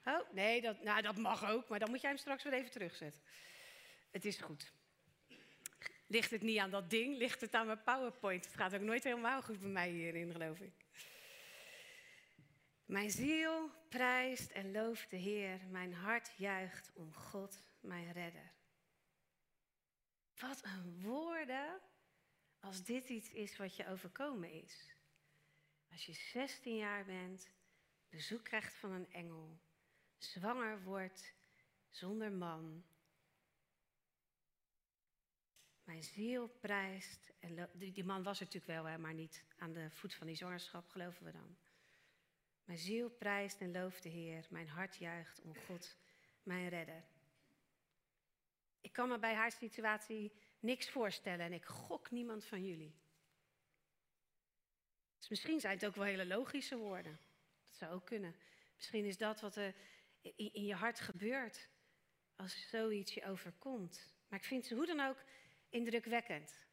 Oh, 0.06 0.32
nee, 0.32 0.62
dat, 0.62 0.84
nou, 0.84 1.02
dat 1.02 1.18
mag 1.18 1.50
ook, 1.50 1.70
maar 1.70 1.80
dan 1.80 1.90
moet 1.90 2.02
jij 2.02 2.10
hem 2.10 2.20
straks 2.20 2.44
weer 2.44 2.54
even 2.54 2.72
terugzetten. 2.72 3.22
Het 4.12 4.26
is 4.26 4.38
goed. 4.38 4.74
Ligt 6.08 6.32
het 6.32 6.42
niet 6.42 6.58
aan 6.58 6.70
dat 6.70 6.90
ding, 6.90 7.18
ligt 7.18 7.42
het 7.42 7.54
aan 7.54 7.66
mijn 7.66 7.84
PowerPoint. 7.84 8.46
Het 8.46 8.56
gaat 8.56 8.74
ook 8.74 8.82
nooit 8.82 9.04
helemaal 9.04 9.42
goed 9.42 9.60
bij 9.60 9.70
mij 9.70 9.90
hierin, 9.90 10.32
geloof 10.32 10.60
ik. 10.60 10.86
Mijn 12.86 13.12
ziel 13.12 13.72
prijst 13.90 14.52
en 14.52 14.72
looft 14.72 15.10
de 15.10 15.18
Heer. 15.18 15.60
Mijn 15.70 15.94
hart 15.94 16.32
juicht 16.38 16.92
om 16.94 17.14
God, 17.14 17.62
mijn 17.80 18.12
redder. 18.12 18.52
Wat 20.40 20.64
een 20.64 21.02
woorden 21.02 21.82
als 22.60 22.84
dit 22.84 23.10
iets 23.10 23.30
is 23.30 23.58
wat 23.58 23.76
je 23.76 23.88
overkomen 23.88 24.52
is. 24.52 24.96
Als 25.92 26.06
je 26.06 26.14
16 26.14 26.76
jaar 26.76 27.06
bent, 27.06 27.52
bezoek 28.10 28.44
krijgt 28.44 28.74
van 28.74 28.92
een 28.92 29.12
engel 29.12 29.60
zwanger 30.26 30.84
wordt 30.84 31.34
zonder 31.90 32.32
man. 32.32 32.84
Mijn 35.84 36.04
ziel 36.04 36.48
prijst. 36.48 37.34
En 37.40 37.70
die 37.74 38.04
man 38.04 38.24
was 38.24 38.40
er 38.40 38.46
natuurlijk 38.46 38.74
wel, 38.74 38.92
hè, 38.92 38.98
maar 38.98 39.14
niet 39.14 39.44
aan 39.58 39.74
de 39.74 39.90
voet 39.90 40.14
van 40.14 40.28
die 40.28 40.36
zwangerschap, 40.36 40.90
geloven 40.90 41.26
we 41.26 41.32
dan. 41.32 41.58
Mijn 42.64 42.80
ziel 42.80 43.10
prijst 43.10 43.62
en 43.62 43.72
looft 43.72 44.04
de 44.04 44.10
Heer. 44.10 44.46
Mijn 44.50 44.68
hart 44.68 44.96
juicht 44.96 45.42
om 45.42 45.56
God, 45.56 45.98
mijn 46.44 46.70
redder. 46.70 47.04
Ik 48.82 48.94
kan 48.94 49.10
me 49.10 49.20
bij 49.20 49.34
haar 49.34 49.52
situatie 49.52 50.32
niks 50.60 50.90
voorstellen 50.90 51.46
en 51.46 51.54
ik 51.54 51.66
gok 51.66 52.12
niemand 52.12 52.46
van 52.46 52.66
jullie. 52.66 52.96
Dus 55.18 55.30
misschien 55.30 55.60
zijn 55.60 55.74
het 55.74 55.86
ook 55.86 55.96
wel 55.96 56.04
hele 56.04 56.26
logische 56.26 56.78
woorden. 56.78 57.20
Dat 57.68 57.76
zou 57.76 57.94
ook 57.94 58.06
kunnen. 58.06 58.36
Misschien 58.76 59.06
is 59.06 59.18
dat 59.18 59.42
wat 59.42 59.56
er 59.56 59.76
in 60.22 60.66
je 60.66 60.76
hart 60.76 61.00
gebeurt 61.00 61.70
als 62.36 62.70
zoiets 62.70 63.14
je 63.14 63.26
overkomt. 63.26 64.14
Maar 64.28 64.40
ik 64.40 64.46
vind 64.46 64.66
ze 64.66 64.76
hoe 64.76 64.86
dan 64.86 65.00
ook 65.00 65.24
indrukwekkend. 65.70 66.66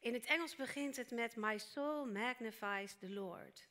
In 0.00 0.14
het 0.14 0.24
Engels 0.24 0.56
begint 0.56 0.96
het 0.96 1.10
met 1.10 1.36
My 1.36 1.58
soul 1.58 2.06
magnifies 2.06 2.98
the 2.98 3.10
Lord. 3.10 3.68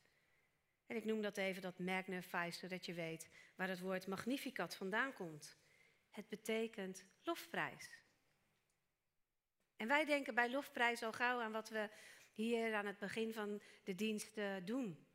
En 0.86 0.96
ik 0.96 1.04
noem 1.04 1.22
dat 1.22 1.36
even 1.36 1.62
dat 1.62 1.78
magnifies, 1.78 2.58
zodat 2.58 2.86
je 2.86 2.94
weet 2.94 3.30
waar 3.56 3.68
het 3.68 3.80
woord 3.80 4.06
magnificat 4.06 4.74
vandaan 4.74 5.12
komt. 5.12 5.56
Het 6.10 6.28
betekent 6.28 7.04
lofprijs. 7.22 7.90
En 9.76 9.88
wij 9.88 10.04
denken 10.04 10.34
bij 10.34 10.50
lofprijs 10.50 11.02
al 11.02 11.12
gauw 11.12 11.40
aan 11.40 11.52
wat 11.52 11.68
we 11.68 11.90
hier 12.32 12.74
aan 12.74 12.86
het 12.86 12.98
begin 12.98 13.32
van 13.32 13.62
de 13.84 13.94
dienst 13.94 14.40
doen. 14.64 15.05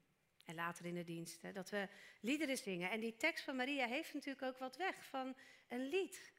Later 0.53 0.86
in 0.86 0.93
de 0.93 1.03
dienst, 1.03 1.53
dat 1.53 1.70
we 1.70 1.88
liederen 2.20 2.58
zingen. 2.58 2.91
En 2.91 3.00
die 3.00 3.17
tekst 3.17 3.43
van 3.43 3.55
Maria 3.55 3.88
heeft 3.88 4.13
natuurlijk 4.13 4.46
ook 4.46 4.58
wat 4.58 4.77
weg 4.77 5.05
van 5.05 5.36
een 5.67 5.88
lied. 5.88 6.31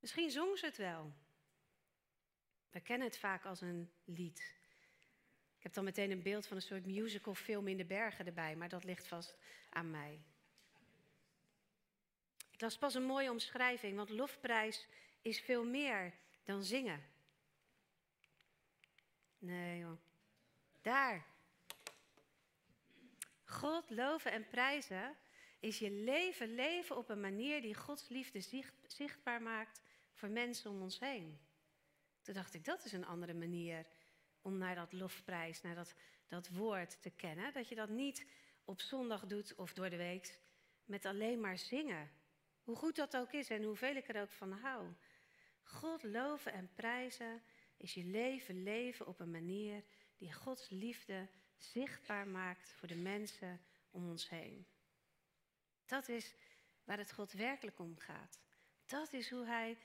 Misschien 0.00 0.30
zong 0.30 0.58
ze 0.58 0.66
het 0.66 0.76
wel. 0.76 1.12
We 2.70 2.80
kennen 2.80 3.06
het 3.06 3.18
vaak 3.18 3.44
als 3.44 3.60
een 3.60 3.90
lied. 4.04 4.56
Ik 5.56 5.62
heb 5.62 5.72
dan 5.72 5.84
meteen 5.84 6.10
een 6.10 6.22
beeld 6.22 6.46
van 6.46 6.56
een 6.56 6.62
soort 6.62 6.86
musicalfilm 6.86 7.68
in 7.68 7.76
de 7.76 7.84
bergen 7.84 8.26
erbij, 8.26 8.56
maar 8.56 8.68
dat 8.68 8.84
ligt 8.84 9.06
vast 9.06 9.36
aan 9.70 9.90
mij. 9.90 10.20
Ik 12.50 12.60
las 12.60 12.78
pas 12.78 12.94
een 12.94 13.04
mooie 13.04 13.30
omschrijving, 13.30 13.96
want 13.96 14.10
lofprijs 14.10 14.86
is 15.22 15.40
veel 15.40 15.64
meer 15.64 16.14
dan 16.44 16.62
zingen. 16.62 17.02
Nee 19.38 19.78
joh. 19.78 19.98
Daar. 20.82 21.26
God 23.48 23.90
loven 23.90 24.32
en 24.32 24.48
prijzen 24.48 25.16
is 25.60 25.78
je 25.78 25.90
leven 25.90 26.54
leven 26.54 26.96
op 26.96 27.08
een 27.08 27.20
manier 27.20 27.62
die 27.62 27.74
Gods 27.74 28.08
liefde 28.08 28.70
zichtbaar 28.86 29.42
maakt 29.42 29.80
voor 30.12 30.28
mensen 30.28 30.70
om 30.70 30.82
ons 30.82 30.98
heen. 30.98 31.38
Toen 32.22 32.34
dacht 32.34 32.54
ik, 32.54 32.64
dat 32.64 32.84
is 32.84 32.92
een 32.92 33.06
andere 33.06 33.34
manier 33.34 33.86
om 34.40 34.58
naar 34.58 34.74
dat 34.74 34.92
lofprijs, 34.92 35.60
naar 35.60 35.74
dat, 35.74 35.94
dat 36.26 36.48
woord 36.48 37.02
te 37.02 37.10
kennen. 37.10 37.52
Dat 37.52 37.68
je 37.68 37.74
dat 37.74 37.88
niet 37.88 38.26
op 38.64 38.80
zondag 38.80 39.26
doet 39.26 39.54
of 39.54 39.72
door 39.72 39.90
de 39.90 39.96
week 39.96 40.38
met 40.84 41.04
alleen 41.04 41.40
maar 41.40 41.58
zingen. 41.58 42.10
Hoe 42.62 42.76
goed 42.76 42.96
dat 42.96 43.16
ook 43.16 43.32
is 43.32 43.50
en 43.50 43.62
hoeveel 43.62 43.96
ik 43.96 44.08
er 44.08 44.20
ook 44.20 44.32
van 44.32 44.52
hou. 44.52 44.86
God 45.62 46.02
loven 46.02 46.52
en 46.52 46.70
prijzen 46.74 47.42
is 47.76 47.94
je 47.94 48.04
leven 48.04 48.62
leven 48.62 49.06
op 49.06 49.20
een 49.20 49.30
manier 49.30 49.84
die 50.16 50.32
Gods 50.32 50.68
liefde 50.68 51.28
zichtbaar 51.58 52.26
maakt 52.26 52.72
voor 52.72 52.88
de 52.88 52.96
mensen 52.96 53.60
om 53.90 54.10
ons 54.10 54.28
heen. 54.28 54.66
Dat 55.86 56.08
is 56.08 56.34
waar 56.84 56.98
het 56.98 57.12
God 57.12 57.32
werkelijk 57.32 57.78
om 57.78 57.98
gaat. 57.98 58.38
Dat 58.86 59.12
is 59.12 59.30
hoe 59.30 59.46
Hij, 59.46 59.76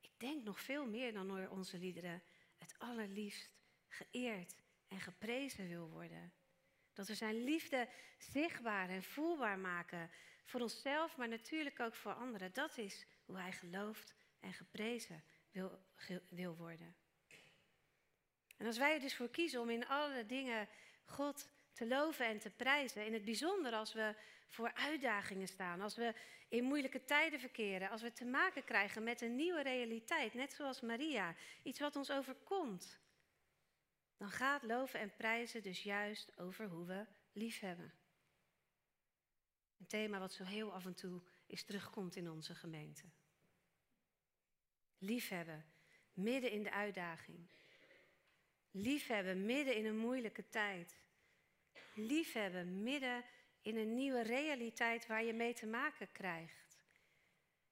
ik 0.00 0.10
denk 0.16 0.44
nog 0.44 0.60
veel 0.60 0.86
meer 0.86 1.12
dan 1.12 1.28
door 1.28 1.48
onze 1.48 1.78
liederen, 1.78 2.22
het 2.58 2.74
allerliefst 2.78 3.52
geëerd 3.88 4.54
en 4.88 5.00
geprezen 5.00 5.68
wil 5.68 5.88
worden. 5.88 6.32
Dat 6.92 7.06
we 7.06 7.14
Zijn 7.14 7.44
liefde 7.44 7.88
zichtbaar 8.18 8.88
en 8.88 9.02
voelbaar 9.02 9.58
maken 9.58 10.10
voor 10.44 10.60
onszelf, 10.60 11.16
maar 11.16 11.28
natuurlijk 11.28 11.80
ook 11.80 11.94
voor 11.94 12.14
anderen. 12.14 12.52
Dat 12.52 12.78
is 12.78 13.06
hoe 13.24 13.38
Hij 13.38 13.52
geloofd 13.52 14.14
en 14.40 14.52
geprezen 14.52 15.24
wil, 15.50 15.78
wil 16.28 16.56
worden. 16.56 16.94
En 18.56 18.66
als 18.66 18.78
wij 18.78 18.94
er 18.94 19.00
dus 19.00 19.16
voor 19.16 19.30
kiezen 19.30 19.60
om 19.60 19.70
in 19.70 19.86
alle 19.86 20.26
dingen 20.26 20.68
God 21.04 21.48
te 21.72 21.86
loven 21.86 22.26
en 22.26 22.38
te 22.38 22.50
prijzen, 22.50 23.06
in 23.06 23.12
het 23.12 23.24
bijzonder 23.24 23.72
als 23.72 23.92
we 23.92 24.14
voor 24.48 24.72
uitdagingen 24.74 25.48
staan, 25.48 25.80
als 25.80 25.96
we 25.96 26.14
in 26.48 26.64
moeilijke 26.64 27.04
tijden 27.04 27.40
verkeren, 27.40 27.90
als 27.90 28.02
we 28.02 28.12
te 28.12 28.24
maken 28.24 28.64
krijgen 28.64 29.02
met 29.02 29.20
een 29.20 29.36
nieuwe 29.36 29.62
realiteit, 29.62 30.34
net 30.34 30.52
zoals 30.52 30.80
Maria, 30.80 31.34
iets 31.62 31.80
wat 31.80 31.96
ons 31.96 32.10
overkomt, 32.10 33.00
dan 34.16 34.30
gaat 34.30 34.62
loven 34.62 35.00
en 35.00 35.16
prijzen 35.16 35.62
dus 35.62 35.82
juist 35.82 36.38
over 36.38 36.68
hoe 36.68 36.86
we 36.86 37.06
lief 37.32 37.60
hebben. 37.60 37.92
Een 39.78 39.86
thema 39.86 40.18
wat 40.18 40.32
zo 40.32 40.44
heel 40.44 40.72
af 40.72 40.86
en 40.86 40.94
toe 40.94 41.22
is 41.46 41.64
terugkomt 41.64 42.16
in 42.16 42.30
onze 42.30 42.54
gemeente. 42.54 43.04
Liefhebben, 44.98 45.64
midden 46.12 46.50
in 46.50 46.62
de 46.62 46.72
uitdaging. 46.72 47.48
Liefhebben 48.74 49.44
midden 49.44 49.76
in 49.76 49.86
een 49.86 49.96
moeilijke 49.96 50.48
tijd. 50.48 51.00
Liefhebben 51.94 52.82
midden 52.82 53.24
in 53.60 53.76
een 53.76 53.94
nieuwe 53.94 54.22
realiteit 54.22 55.06
waar 55.06 55.24
je 55.24 55.32
mee 55.32 55.54
te 55.54 55.66
maken 55.66 56.12
krijgt. 56.12 56.82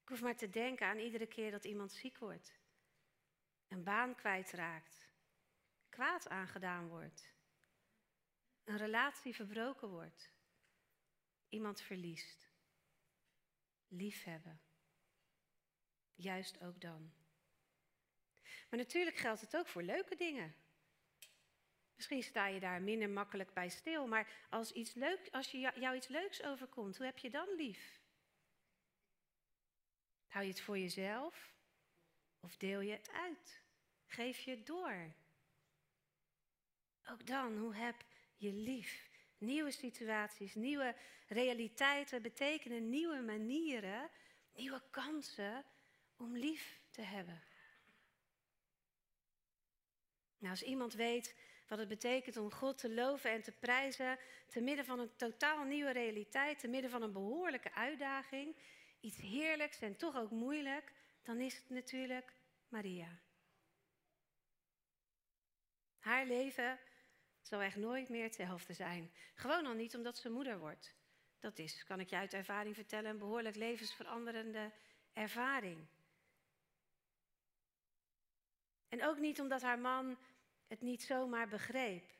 Ik 0.02 0.08
hoef 0.08 0.20
maar 0.20 0.36
te 0.36 0.50
denken 0.50 0.86
aan 0.86 0.98
iedere 0.98 1.26
keer 1.26 1.50
dat 1.50 1.64
iemand 1.64 1.92
ziek 1.92 2.18
wordt, 2.18 2.58
een 3.68 3.84
baan 3.84 4.14
kwijtraakt, 4.14 5.08
kwaad 5.88 6.28
aangedaan 6.28 6.88
wordt, 6.88 7.32
een 8.64 8.76
relatie 8.76 9.34
verbroken 9.34 9.88
wordt, 9.88 10.30
iemand 11.48 11.80
verliest. 11.80 12.48
Liefhebben. 13.88 14.60
Juist 16.14 16.60
ook 16.60 16.80
dan. 16.80 17.12
Maar 18.42 18.78
natuurlijk 18.78 19.16
geldt 19.16 19.40
het 19.40 19.56
ook 19.56 19.68
voor 19.68 19.82
leuke 19.82 20.16
dingen. 20.16 20.54
Misschien 22.00 22.22
sta 22.22 22.46
je 22.46 22.60
daar 22.60 22.82
minder 22.82 23.10
makkelijk 23.10 23.52
bij 23.52 23.68
stil, 23.68 24.06
maar 24.06 24.28
als, 24.50 24.72
iets 24.72 24.94
leuk, 24.94 25.28
als 25.30 25.50
je, 25.50 25.58
jou 25.58 25.96
iets 25.96 26.08
leuks 26.08 26.42
overkomt, 26.42 26.96
hoe 26.96 27.06
heb 27.06 27.18
je 27.18 27.30
dan 27.30 27.48
lief? 27.56 28.00
Hou 30.26 30.44
je 30.44 30.50
het 30.50 30.60
voor 30.60 30.78
jezelf 30.78 31.54
of 32.40 32.56
deel 32.56 32.80
je 32.80 32.92
het 32.92 33.10
uit? 33.10 33.62
Geef 34.06 34.38
je 34.38 34.50
het 34.50 34.66
door? 34.66 35.12
Ook 37.10 37.26
dan, 37.26 37.58
hoe 37.58 37.74
heb 37.74 38.04
je 38.36 38.52
lief? 38.52 39.08
Nieuwe 39.38 39.70
situaties, 39.70 40.54
nieuwe 40.54 40.94
realiteiten 41.28 42.22
betekenen 42.22 42.90
nieuwe 42.90 43.20
manieren, 43.20 44.10
nieuwe 44.54 44.82
kansen 44.90 45.64
om 46.16 46.36
lief 46.36 46.80
te 46.90 47.02
hebben. 47.02 47.42
Nou, 50.38 50.50
als 50.50 50.62
iemand 50.62 50.92
weet 50.92 51.34
wat 51.70 51.78
het 51.78 51.88
betekent 51.88 52.36
om 52.36 52.52
God 52.52 52.78
te 52.78 52.94
loven 52.94 53.30
en 53.30 53.42
te 53.42 53.52
prijzen, 53.52 54.18
te 54.46 54.60
midden 54.60 54.84
van 54.84 54.98
een 54.98 55.16
totaal 55.16 55.64
nieuwe 55.64 55.90
realiteit, 55.90 56.58
te 56.58 56.68
midden 56.68 56.90
van 56.90 57.02
een 57.02 57.12
behoorlijke 57.12 57.72
uitdaging, 57.72 58.56
iets 59.00 59.16
heerlijks 59.16 59.80
en 59.80 59.96
toch 59.96 60.16
ook 60.16 60.30
moeilijk, 60.30 60.92
dan 61.22 61.40
is 61.40 61.56
het 61.56 61.68
natuurlijk 61.68 62.32
Maria. 62.68 63.18
Haar 65.98 66.26
leven 66.26 66.78
zal 67.42 67.60
echt 67.60 67.76
nooit 67.76 68.08
meer 68.08 68.22
hetzelfde 68.22 68.72
zijn. 68.72 69.12
Gewoon 69.34 69.66
al 69.66 69.74
niet 69.74 69.96
omdat 69.96 70.18
ze 70.18 70.30
moeder 70.30 70.58
wordt. 70.58 70.94
Dat 71.38 71.58
is, 71.58 71.84
kan 71.84 72.00
ik 72.00 72.10
je 72.10 72.16
uit 72.16 72.34
ervaring 72.34 72.74
vertellen, 72.74 73.10
een 73.10 73.18
behoorlijk 73.18 73.56
levensveranderende 73.56 74.72
ervaring. 75.12 75.86
En 78.88 79.04
ook 79.04 79.18
niet 79.18 79.40
omdat 79.40 79.62
haar 79.62 79.78
man 79.78 80.18
het 80.70 80.80
niet 80.80 81.02
zomaar 81.02 81.48
begreep. 81.48 82.10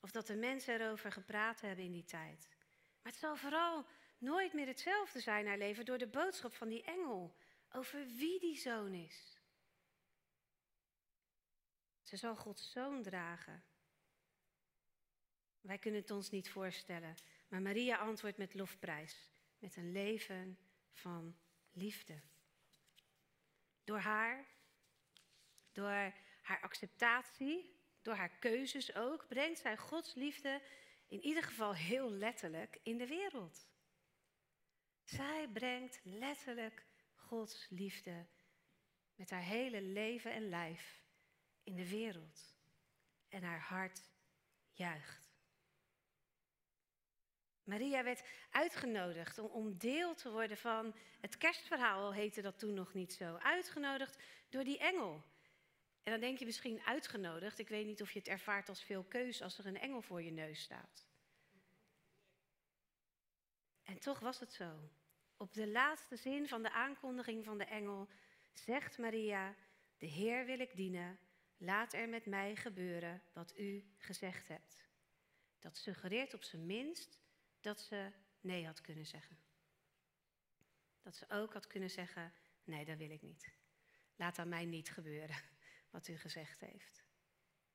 Of 0.00 0.10
dat 0.10 0.26
de 0.26 0.36
mensen 0.36 0.80
erover 0.80 1.12
gepraat 1.12 1.60
hebben 1.60 1.84
in 1.84 1.92
die 1.92 2.04
tijd. 2.04 2.48
Maar 3.02 3.12
het 3.12 3.20
zal 3.20 3.36
vooral 3.36 3.86
nooit 4.18 4.52
meer 4.52 4.66
hetzelfde 4.66 5.20
zijn, 5.20 5.46
haar 5.46 5.58
leven, 5.58 5.84
door 5.84 5.98
de 5.98 6.06
boodschap 6.06 6.54
van 6.54 6.68
die 6.68 6.82
engel 6.82 7.36
over 7.72 8.06
wie 8.06 8.40
die 8.40 8.56
zoon 8.56 8.94
is. 8.94 9.38
Ze 12.02 12.16
zal 12.16 12.36
Gods 12.36 12.70
zoon 12.70 13.02
dragen. 13.02 13.64
Wij 15.60 15.78
kunnen 15.78 16.00
het 16.00 16.10
ons 16.10 16.30
niet 16.30 16.50
voorstellen, 16.50 17.14
maar 17.48 17.62
Maria 17.62 17.96
antwoordt 17.96 18.38
met 18.38 18.54
lofprijs, 18.54 19.30
met 19.58 19.76
een 19.76 19.92
leven 19.92 20.58
van 20.90 21.38
liefde. 21.70 22.20
Door 23.84 23.98
haar, 23.98 24.46
door 25.72 26.12
haar 26.50 26.60
acceptatie, 26.60 27.78
door 28.02 28.14
haar 28.14 28.38
keuzes 28.38 28.94
ook, 28.94 29.26
brengt 29.28 29.60
zij 29.60 29.76
Gods 29.76 30.14
liefde 30.14 30.62
in 31.08 31.20
ieder 31.20 31.42
geval 31.42 31.74
heel 31.74 32.10
letterlijk 32.10 32.78
in 32.82 32.98
de 32.98 33.06
wereld. 33.06 33.68
Zij 35.04 35.48
brengt 35.52 36.00
letterlijk 36.02 36.86
Gods 37.14 37.66
liefde 37.68 38.26
met 39.14 39.30
haar 39.30 39.42
hele 39.42 39.82
leven 39.82 40.32
en 40.32 40.48
lijf 40.48 41.02
in 41.62 41.74
de 41.74 41.88
wereld. 41.88 42.54
En 43.28 43.42
haar 43.42 43.60
hart 43.60 44.00
juicht. 44.72 45.30
Maria 47.64 48.02
werd 48.02 48.24
uitgenodigd 48.50 49.38
om, 49.38 49.46
om 49.46 49.78
deel 49.78 50.14
te 50.14 50.30
worden 50.30 50.56
van 50.56 50.94
het 51.20 51.36
kerstverhaal, 51.36 52.04
al 52.04 52.12
heette 52.12 52.42
dat 52.42 52.58
toen 52.58 52.74
nog 52.74 52.94
niet 52.94 53.12
zo. 53.12 53.36
Uitgenodigd 53.36 54.22
door 54.48 54.64
die 54.64 54.78
engel. 54.78 55.29
En 56.02 56.12
dan 56.12 56.20
denk 56.20 56.38
je 56.38 56.44
misschien 56.44 56.80
uitgenodigd. 56.80 57.58
Ik 57.58 57.68
weet 57.68 57.86
niet 57.86 58.02
of 58.02 58.12
je 58.12 58.18
het 58.18 58.28
ervaart 58.28 58.68
als 58.68 58.82
veel 58.82 59.04
keus 59.04 59.42
als 59.42 59.58
er 59.58 59.66
een 59.66 59.78
engel 59.78 60.02
voor 60.02 60.22
je 60.22 60.30
neus 60.30 60.60
staat. 60.60 61.06
En 63.82 63.98
toch 63.98 64.18
was 64.18 64.40
het 64.40 64.52
zo. 64.52 64.90
Op 65.36 65.52
de 65.52 65.68
laatste 65.68 66.16
zin 66.16 66.48
van 66.48 66.62
de 66.62 66.70
aankondiging 66.70 67.44
van 67.44 67.58
de 67.58 67.64
engel 67.64 68.08
zegt 68.52 68.98
Maria: 68.98 69.54
De 69.98 70.06
Heer 70.06 70.44
wil 70.44 70.60
ik 70.60 70.76
dienen. 70.76 71.18
Laat 71.56 71.92
er 71.92 72.08
met 72.08 72.26
mij 72.26 72.56
gebeuren 72.56 73.22
wat 73.32 73.58
u 73.58 73.84
gezegd 73.96 74.48
hebt. 74.48 74.88
Dat 75.58 75.76
suggereert 75.76 76.34
op 76.34 76.42
zijn 76.42 76.66
minst 76.66 77.20
dat 77.60 77.80
ze 77.80 78.12
nee 78.40 78.66
had 78.66 78.80
kunnen 78.80 79.06
zeggen. 79.06 79.38
Dat 81.02 81.16
ze 81.16 81.28
ook 81.28 81.52
had 81.52 81.66
kunnen 81.66 81.90
zeggen: 81.90 82.32
Nee, 82.64 82.84
dat 82.84 82.96
wil 82.96 83.10
ik 83.10 83.22
niet. 83.22 83.52
Laat 84.16 84.38
aan 84.38 84.48
mij 84.48 84.64
niet 84.64 84.90
gebeuren 84.90 85.36
wat 85.90 86.08
u 86.08 86.16
gezegd 86.16 86.60
heeft. 86.60 87.04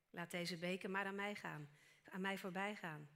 Laat 0.10 0.32
deze 0.32 0.58
beker 0.58 0.90
maar 0.90 1.06
aan 1.06 1.16
mij 1.16 1.36
gaan, 1.36 1.70
aan 2.04 2.22
mij 2.22 2.38
voorbij 2.38 2.76
gaan, 2.76 3.10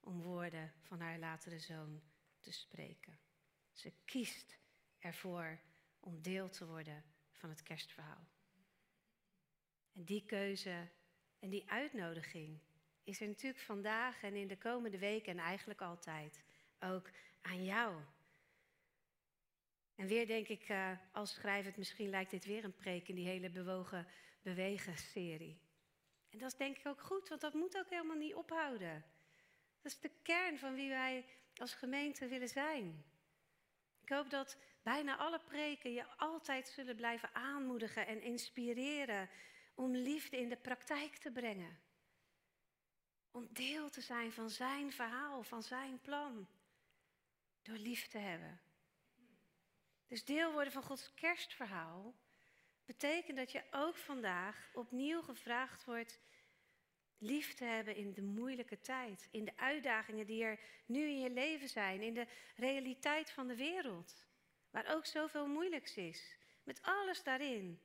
om 0.00 0.22
woorden 0.22 0.72
van 0.80 1.00
haar 1.00 1.18
latere 1.18 1.58
zoon 1.58 2.02
te 2.40 2.52
spreken. 2.52 3.18
Ze 3.72 3.92
kiest 4.04 4.58
ervoor 4.98 5.60
om 6.00 6.22
deel 6.22 6.48
te 6.48 6.66
worden 6.66 7.04
van 7.32 7.48
het 7.50 7.62
kerstverhaal. 7.62 8.28
En 9.92 10.04
die 10.04 10.24
keuze 10.24 10.88
en 11.38 11.50
die 11.50 11.70
uitnodiging 11.70 12.60
is 13.04 13.20
er 13.20 13.26
natuurlijk 13.26 13.62
vandaag 13.62 14.22
en 14.22 14.34
in 14.34 14.48
de 14.48 14.58
komende 14.58 14.98
weken 14.98 15.32
en 15.32 15.44
eigenlijk 15.44 15.80
altijd 15.80 16.44
ook 16.78 17.10
aan 17.42 17.64
jou. 17.64 18.02
En 19.94 20.06
weer 20.06 20.26
denk 20.26 20.48
ik, 20.48 20.68
uh, 20.68 20.90
als 21.12 21.34
schrijf 21.34 21.64
het, 21.64 21.76
misschien 21.76 22.10
lijkt 22.10 22.30
dit 22.30 22.44
weer 22.44 22.64
een 22.64 22.74
preek 22.74 23.08
in 23.08 23.14
die 23.14 23.26
hele 23.26 23.50
bewogen 23.50 24.06
bewegen 24.44 24.96
serie. 24.96 25.60
En 26.30 26.38
dat 26.38 26.52
is 26.52 26.58
denk 26.58 26.78
ik 26.78 26.86
ook 26.86 27.00
goed, 27.00 27.28
want 27.28 27.40
dat 27.40 27.54
moet 27.54 27.78
ook 27.78 27.90
helemaal 27.90 28.16
niet 28.16 28.34
ophouden. 28.34 29.04
Dat 29.82 29.92
is 29.92 30.00
de 30.00 30.10
kern 30.22 30.58
van 30.58 30.74
wie 30.74 30.88
wij 30.88 31.24
als 31.56 31.74
gemeente 31.74 32.28
willen 32.28 32.48
zijn. 32.48 33.04
Ik 34.02 34.08
hoop 34.08 34.30
dat 34.30 34.56
bijna 34.82 35.16
alle 35.16 35.38
preken 35.38 35.92
je 35.92 36.06
altijd 36.16 36.68
zullen 36.68 36.96
blijven 36.96 37.34
aanmoedigen 37.34 38.06
en 38.06 38.22
inspireren 38.22 39.30
om 39.74 39.96
liefde 39.96 40.36
in 40.36 40.48
de 40.48 40.56
praktijk 40.56 41.16
te 41.16 41.30
brengen. 41.30 41.78
Om 43.30 43.48
deel 43.50 43.90
te 43.90 44.00
zijn 44.00 44.32
van 44.32 44.50
zijn 44.50 44.92
verhaal, 44.92 45.42
van 45.42 45.62
zijn 45.62 46.00
plan. 46.00 46.48
Door 47.62 47.76
lief 47.76 48.08
te 48.08 48.18
hebben. 48.18 48.60
Dus 50.06 50.24
deel 50.24 50.52
worden 50.52 50.72
van 50.72 50.82
Gods 50.82 51.14
kerstverhaal 51.14 52.14
betekent 52.84 53.36
dat 53.36 53.52
je 53.52 53.62
ook 53.70 53.96
vandaag 53.96 54.70
opnieuw 54.74 55.22
gevraagd 55.22 55.84
wordt 55.84 56.20
lief 57.18 57.54
te 57.54 57.64
hebben 57.64 57.96
in 57.96 58.12
de 58.12 58.22
moeilijke 58.22 58.80
tijd, 58.80 59.28
in 59.30 59.44
de 59.44 59.56
uitdagingen 59.56 60.26
die 60.26 60.44
er 60.44 60.60
nu 60.86 61.00
in 61.00 61.20
je 61.20 61.30
leven 61.30 61.68
zijn, 61.68 62.02
in 62.02 62.14
de 62.14 62.26
realiteit 62.56 63.30
van 63.30 63.46
de 63.46 63.56
wereld, 63.56 64.24
waar 64.70 64.94
ook 64.94 65.06
zoveel 65.06 65.46
moeilijks 65.46 65.96
is, 65.96 66.36
met 66.62 66.82
alles 66.82 67.22
daarin, 67.22 67.80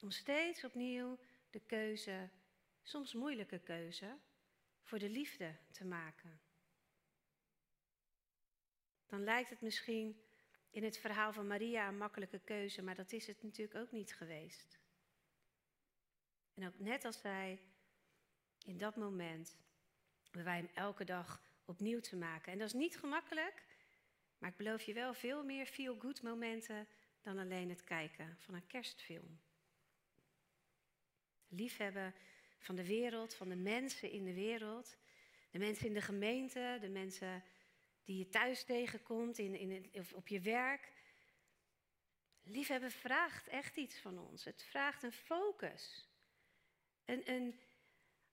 om 0.00 0.10
steeds 0.10 0.64
opnieuw 0.64 1.18
de 1.50 1.60
keuze, 1.60 2.28
soms 2.82 3.14
moeilijke 3.14 3.58
keuze, 3.58 4.18
voor 4.82 4.98
de 4.98 5.10
liefde 5.10 5.56
te 5.70 5.84
maken. 5.84 6.40
Dan 9.06 9.24
lijkt 9.24 9.50
het 9.50 9.60
misschien 9.60 10.20
in 10.76 10.84
het 10.84 10.98
verhaal 10.98 11.32
van 11.32 11.46
Maria 11.46 11.88
een 11.88 11.96
makkelijke 11.96 12.38
keuze, 12.38 12.82
maar 12.82 12.94
dat 12.94 13.12
is 13.12 13.26
het 13.26 13.42
natuurlijk 13.42 13.78
ook 13.78 13.92
niet 13.92 14.14
geweest. 14.14 14.78
En 16.54 16.66
ook 16.66 16.78
net 16.78 17.04
als 17.04 17.20
zij 17.20 17.60
in 18.64 18.78
dat 18.78 18.96
moment 18.96 19.56
hebben 20.22 20.44
wij 20.44 20.56
hem 20.56 20.70
elke 20.74 21.04
dag 21.04 21.42
opnieuw 21.64 22.00
te 22.00 22.16
maken. 22.16 22.52
En 22.52 22.58
dat 22.58 22.66
is 22.66 22.72
niet 22.72 22.98
gemakkelijk, 22.98 23.64
maar 24.38 24.50
ik 24.50 24.56
beloof 24.56 24.82
je 24.82 24.92
wel 24.92 25.14
veel 25.14 25.44
meer 25.44 25.66
feel-good 25.66 26.22
momenten 26.22 26.86
dan 27.22 27.38
alleen 27.38 27.68
het 27.68 27.84
kijken 27.84 28.36
van 28.38 28.54
een 28.54 28.66
kerstfilm. 28.66 29.40
Liefhebben 31.48 32.14
van 32.58 32.74
de 32.74 32.86
wereld, 32.86 33.34
van 33.34 33.48
de 33.48 33.56
mensen 33.56 34.10
in 34.10 34.24
de 34.24 34.34
wereld, 34.34 34.96
de 35.50 35.58
mensen 35.58 35.86
in 35.86 35.94
de 35.94 36.02
gemeente, 36.02 36.78
de 36.80 36.88
mensen 36.88 37.44
die 38.06 38.18
je 38.18 38.28
thuis 38.28 38.64
tegenkomt, 38.64 39.38
in, 39.38 39.54
in, 39.54 39.90
of 39.92 40.12
op 40.12 40.28
je 40.28 40.40
werk. 40.40 40.92
Liefhebben 42.42 42.90
vraagt 42.90 43.48
echt 43.48 43.76
iets 43.76 43.98
van 43.98 44.18
ons. 44.18 44.44
Het 44.44 44.62
vraagt 44.62 45.02
een 45.02 45.12
focus. 45.12 46.08
Een, 47.04 47.30
een, 47.30 47.60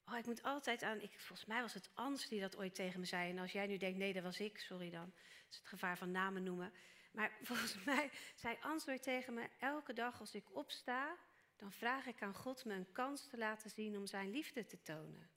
oh, 0.05 0.17
ik 0.17 0.25
moet 0.25 0.43
altijd 0.43 0.83
aan, 0.83 1.01
ik, 1.01 1.19
volgens 1.19 1.47
mij 1.47 1.61
was 1.61 1.73
het 1.73 1.89
Ans 1.93 2.27
die 2.27 2.39
dat 2.39 2.57
ooit 2.57 2.75
tegen 2.75 2.99
me 2.99 3.05
zei. 3.05 3.29
En 3.29 3.39
als 3.39 3.51
jij 3.51 3.67
nu 3.67 3.77
denkt, 3.77 3.97
nee, 3.97 4.13
dat 4.13 4.23
was 4.23 4.39
ik, 4.39 4.57
sorry 4.57 4.89
dan. 4.89 5.05
Dat 5.05 5.49
is 5.49 5.57
het 5.57 5.67
gevaar 5.67 5.97
van 5.97 6.11
namen 6.11 6.43
noemen. 6.43 6.73
Maar 7.11 7.37
volgens 7.49 7.83
mij 7.83 8.11
zei 8.35 8.57
Ans 8.61 8.87
ooit 8.87 9.03
tegen 9.03 9.33
me, 9.33 9.49
elke 9.59 9.93
dag 9.93 10.19
als 10.19 10.35
ik 10.35 10.55
opsta, 10.55 11.17
dan 11.55 11.71
vraag 11.71 12.05
ik 12.05 12.21
aan 12.21 12.35
God 12.35 12.65
me 12.65 12.73
een 12.73 12.91
kans 12.91 13.27
te 13.27 13.37
laten 13.37 13.69
zien 13.69 13.97
om 13.97 14.05
zijn 14.05 14.31
liefde 14.31 14.65
te 14.65 14.81
tonen. 14.81 15.29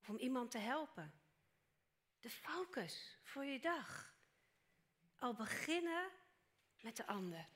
Of 0.00 0.08
om 0.08 0.16
iemand 0.16 0.50
te 0.50 0.58
helpen. 0.58 1.19
De 2.20 2.30
focus 2.30 3.18
voor 3.22 3.44
je 3.44 3.60
dag. 3.60 4.14
Al 5.18 5.34
beginnen 5.34 6.10
met 6.80 6.96
de 6.96 7.06
ander. 7.06 7.48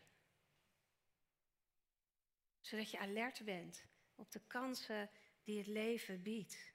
Zodat 2.61 2.91
je 2.91 2.99
alert 2.99 3.45
bent 3.45 3.87
op 4.15 4.31
de 4.33 4.41
kansen 4.47 5.11
die 5.43 5.59
het 5.59 5.67
leven 5.67 6.23
biedt. 6.23 6.73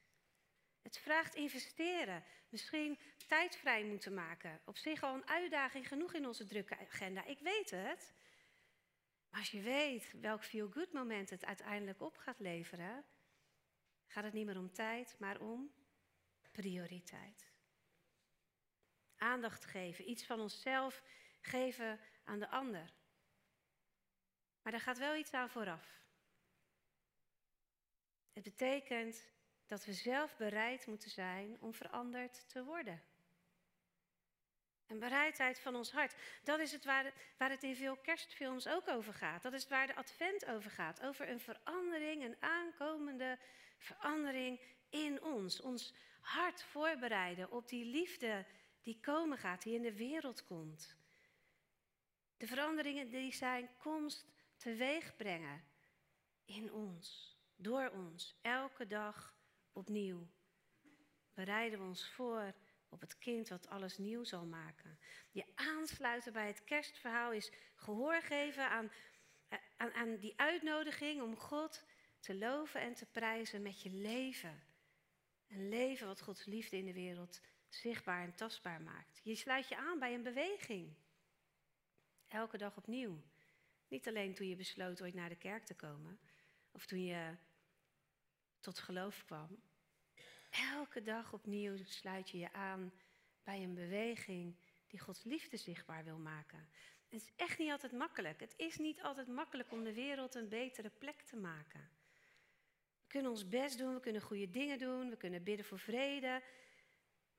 Het 0.81 0.97
vraagt 0.97 1.35
investeren. 1.35 2.23
Misschien 2.49 2.99
tijd 3.27 3.55
vrij 3.55 3.83
moeten 3.83 4.13
maken. 4.13 4.61
Op 4.65 4.77
zich 4.77 5.03
al 5.03 5.15
een 5.15 5.27
uitdaging 5.27 5.87
genoeg 5.87 6.13
in 6.13 6.27
onze 6.27 6.45
drukke 6.45 6.77
agenda. 6.77 7.25
Ik 7.25 7.39
weet 7.39 7.69
het. 7.69 8.13
Maar 9.29 9.39
als 9.39 9.51
je 9.51 9.61
weet 9.61 10.13
welk 10.21 10.43
feel-good 10.43 10.91
moment 10.93 11.29
het 11.29 11.45
uiteindelijk 11.45 12.01
op 12.01 12.17
gaat 12.17 12.39
leveren, 12.39 13.05
gaat 14.07 14.23
het 14.23 14.33
niet 14.33 14.45
meer 14.45 14.57
om 14.57 14.73
tijd, 14.73 15.15
maar 15.19 15.39
om 15.39 15.71
prioriteit. 16.51 17.48
Aandacht 19.19 19.65
geven, 19.65 20.09
iets 20.09 20.25
van 20.25 20.39
onszelf 20.39 21.03
geven 21.41 21.99
aan 22.23 22.39
de 22.39 22.49
ander. 22.49 22.93
Maar 24.61 24.71
daar 24.71 24.81
gaat 24.81 24.97
wel 24.97 25.15
iets 25.15 25.31
aan 25.31 25.49
vooraf. 25.49 26.01
Het 28.33 28.43
betekent 28.43 29.31
dat 29.65 29.85
we 29.85 29.93
zelf 29.93 30.37
bereid 30.37 30.87
moeten 30.87 31.09
zijn 31.09 31.57
om 31.59 31.73
veranderd 31.73 32.49
te 32.49 32.63
worden. 32.63 33.03
Een 34.87 34.99
bereidheid 34.99 35.59
van 35.59 35.75
ons 35.75 35.91
hart. 35.91 36.15
Dat 36.43 36.59
is 36.59 36.71
het 36.71 36.85
waar, 36.85 37.13
waar 37.37 37.49
het 37.49 37.63
in 37.63 37.75
veel 37.75 37.97
kerstfilms 37.97 38.67
ook 38.67 38.87
over 38.87 39.13
gaat. 39.13 39.41
Dat 39.41 39.53
is 39.53 39.67
waar 39.67 39.87
de 39.87 39.95
advent 39.95 40.45
over 40.45 40.71
gaat. 40.71 41.01
Over 41.01 41.29
een 41.29 41.39
verandering, 41.39 42.23
een 42.23 42.37
aankomende 42.39 43.37
verandering 43.77 44.59
in 44.89 45.23
ons. 45.23 45.61
Ons 45.61 45.93
hart 46.19 46.63
voorbereiden 46.63 47.51
op 47.51 47.67
die 47.67 47.85
liefde 47.85 48.45
die 48.81 48.99
komen 48.99 49.37
gaat, 49.37 49.61
die 49.61 49.75
in 49.75 49.81
de 49.81 49.95
wereld 49.95 50.45
komt. 50.45 50.95
De 52.37 52.47
veranderingen 52.47 53.09
die 53.09 53.33
zijn 53.33 53.69
komst 53.77 54.25
teweeg 54.57 55.15
brengen 55.15 55.63
in 56.45 56.73
ons, 56.73 57.37
door 57.55 57.89
ons, 57.89 58.35
elke 58.41 58.87
dag 58.87 59.35
opnieuw. 59.73 60.27
Bereiden 61.33 61.79
we 61.79 61.85
ons 61.85 62.09
voor 62.09 62.53
op 62.89 63.01
het 63.01 63.17
kind 63.17 63.49
wat 63.49 63.67
alles 63.67 63.97
nieuw 63.97 64.23
zal 64.23 64.45
maken. 64.45 64.99
Je 65.31 65.45
aansluiten 65.55 66.33
bij 66.33 66.47
het 66.47 66.63
kerstverhaal 66.63 67.31
is 67.31 67.51
gehoor 67.75 68.21
geven 68.21 68.69
aan, 68.69 68.91
aan, 69.77 69.93
aan 69.93 70.17
die 70.17 70.33
uitnodiging 70.35 71.21
om 71.21 71.37
God 71.37 71.83
te 72.19 72.35
loven 72.35 72.81
en 72.81 72.93
te 72.93 73.05
prijzen 73.05 73.61
met 73.61 73.81
je 73.81 73.91
leven. 73.91 74.63
Een 75.47 75.69
leven 75.69 76.07
wat 76.07 76.21
Gods 76.21 76.45
liefde 76.45 76.77
in 76.77 76.85
de 76.85 76.93
wereld 76.93 77.41
zichtbaar 77.75 78.23
en 78.23 78.35
tastbaar 78.35 78.81
maakt. 78.81 79.19
Je 79.23 79.35
sluit 79.35 79.69
je 79.69 79.77
aan 79.77 79.99
bij 79.99 80.13
een 80.13 80.23
beweging. 80.23 80.93
Elke 82.27 82.57
dag 82.57 82.77
opnieuw. 82.77 83.21
Niet 83.87 84.07
alleen 84.07 84.33
toen 84.33 84.47
je 84.47 84.55
besloot 84.55 85.01
ooit 85.01 85.13
naar 85.13 85.29
de 85.29 85.35
kerk 85.35 85.65
te 85.65 85.75
komen, 85.75 86.19
of 86.71 86.85
toen 86.85 87.03
je 87.03 87.35
tot 88.59 88.79
geloof 88.79 89.25
kwam. 89.25 89.61
Elke 90.49 91.01
dag 91.01 91.33
opnieuw 91.33 91.77
sluit 91.83 92.29
je 92.29 92.37
je 92.37 92.53
aan 92.53 92.93
bij 93.43 93.63
een 93.63 93.73
beweging 93.73 94.55
die 94.87 94.99
Gods 94.99 95.23
liefde 95.23 95.57
zichtbaar 95.57 96.03
wil 96.03 96.17
maken. 96.17 96.69
Het 97.09 97.21
is 97.21 97.31
echt 97.35 97.57
niet 97.57 97.71
altijd 97.71 97.91
makkelijk. 97.91 98.39
Het 98.39 98.53
is 98.57 98.77
niet 98.77 99.01
altijd 99.01 99.27
makkelijk 99.27 99.71
om 99.71 99.83
de 99.83 99.93
wereld 99.93 100.35
een 100.35 100.49
betere 100.49 100.89
plek 100.89 101.21
te 101.21 101.35
maken. 101.35 101.89
We 103.01 103.07
kunnen 103.07 103.31
ons 103.31 103.47
best 103.47 103.77
doen, 103.77 103.93
we 103.93 103.99
kunnen 103.99 104.21
goede 104.21 104.49
dingen 104.49 104.77
doen, 104.77 105.09
we 105.09 105.17
kunnen 105.17 105.43
bidden 105.43 105.65
voor 105.65 105.79
vrede. 105.79 106.41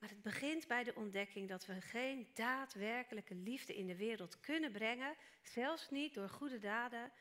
Maar 0.00 0.08
het 0.08 0.22
begint 0.22 0.66
bij 0.66 0.84
de 0.84 0.94
ontdekking 0.94 1.48
dat 1.48 1.66
we 1.66 1.80
geen 1.80 2.28
daadwerkelijke 2.34 3.34
liefde 3.34 3.76
in 3.76 3.86
de 3.86 3.96
wereld 3.96 4.40
kunnen 4.40 4.72
brengen, 4.72 5.16
zelfs 5.42 5.90
niet 5.90 6.14
door 6.14 6.28
goede 6.28 6.58
daden, 6.58 7.12